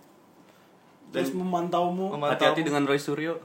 terus 1.10 1.28
memantaumu. 1.30 2.08
memantau 2.10 2.32
Hati-hati 2.32 2.62
dengan 2.62 2.86
Roy 2.86 2.96
Suryo. 2.96 3.36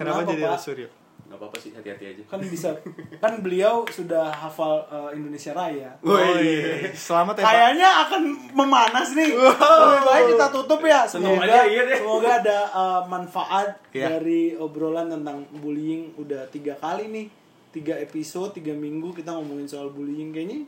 Kenapa, 0.00 0.24
Kenapa, 0.24 0.32
jadi 0.32 0.42
Pak? 0.48 0.58
Suryo 0.58 0.88
Gak 1.20 1.38
apa-apa 1.38 1.62
sih, 1.62 1.70
hati-hati 1.70 2.04
aja. 2.10 2.22
Kan 2.26 2.42
bisa 2.42 2.74
kan 3.22 3.38
beliau 3.38 3.86
sudah 3.86 4.34
hafal 4.34 4.82
eh, 4.90 5.14
Indonesia 5.14 5.54
Raya. 5.54 5.94
oh 6.02 6.18
iya 6.34 6.90
selamat 6.90 7.38
ya 7.38 7.42
pak 7.42 7.46
Kayaknya 7.46 7.88
akan 8.02 8.22
memanas 8.50 9.08
nih. 9.14 9.30
Lebih 9.38 10.02
baik 10.02 10.24
kita 10.34 10.46
tutup 10.50 10.80
ya. 10.82 11.06
Semoga 11.06 11.46
aja, 11.46 11.62
iya 11.70 11.86
deh. 11.86 12.02
semoga 12.02 12.42
ada 12.42 12.58
uh, 12.74 13.00
manfaat 13.06 13.78
Iya. 13.94 14.18
dari 14.18 14.58
obrolan 14.58 15.06
tentang 15.06 15.46
bullying 15.54 16.10
udah 16.18 16.50
tiga 16.50 16.74
kali 16.74 17.06
nih, 17.06 17.26
tiga 17.70 17.94
episode, 17.94 18.50
tiga 18.50 18.74
minggu 18.74 19.14
kita 19.14 19.30
ngomongin 19.30 19.70
soal 19.70 19.94
bullying 19.94 20.34
kayaknya. 20.34 20.66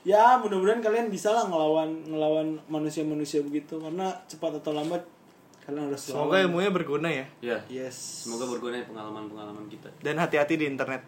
Ya 0.00 0.38
mudah-mudahan 0.38 0.80
kalian 0.80 1.10
bisa 1.10 1.34
lah 1.34 1.50
ngelawan 1.50 2.06
ngelawan 2.06 2.62
manusia-manusia 2.70 3.42
begitu 3.42 3.82
karena 3.82 4.14
cepat 4.30 4.62
atau 4.62 4.70
lambat 4.70 5.02
kalian 5.62 5.86
harus 5.86 6.00
semoga 6.02 6.34
lawan. 6.34 6.44
ilmunya 6.46 6.70
berguna 6.70 7.08
ya 7.08 7.26
Ya. 7.40 7.58
Yes. 7.66 8.24
Semoga 8.24 8.48
berguna 8.48 8.76
ya 8.76 8.84
pengalaman-pengalaman 8.84 9.66
kita. 9.66 9.88
dan 9.98 10.16
hati-hati 10.16 10.54
di 10.54 10.66
internet 10.66 11.02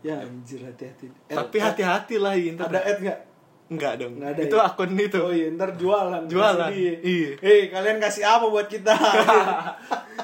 Ya 0.00 0.20
anjir 0.20 0.60
hati-hati. 0.60 1.08
Eh, 1.24 1.34
tapi 1.34 1.56
hati-hati 1.58 2.14
lah 2.16 2.32
di 2.32 2.46
Ada 2.46 2.52
internet 2.52 2.82
ad 2.84 2.98
nggak? 3.00 3.18
enggak 3.66 3.92
dong 3.96 4.12
Nggak 4.16 4.30
ada 4.30 4.40
itu 4.44 4.56
ya? 4.56 4.62
akun 4.64 4.90
itu 4.94 5.18
Oh 5.18 5.32
iya, 5.32 5.46
ntar 5.50 5.70
jualan. 5.74 6.22
Jualan. 6.24 6.70
Iya. 6.70 7.30
Hei, 7.36 7.60
kalian 7.66 7.98
kasih 7.98 8.22
apa 8.22 8.46
buat 8.46 8.66
kita? 8.66 8.94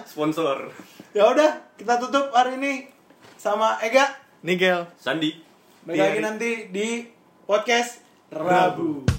Sponsor. 0.04 0.70
ya 1.10 1.26
udah, 1.26 1.50
kita 1.74 1.98
tutup 1.98 2.30
hari 2.30 2.56
ini 2.56 2.86
sama 3.34 3.76
Ega. 3.78 4.06
Nigel 4.40 4.86
Sandi. 4.96 5.34
Balik 5.82 5.98
lagi 5.98 6.20
nanti 6.20 6.50
di 6.68 6.88
podcast 7.42 8.00
Rabu. 8.28 9.11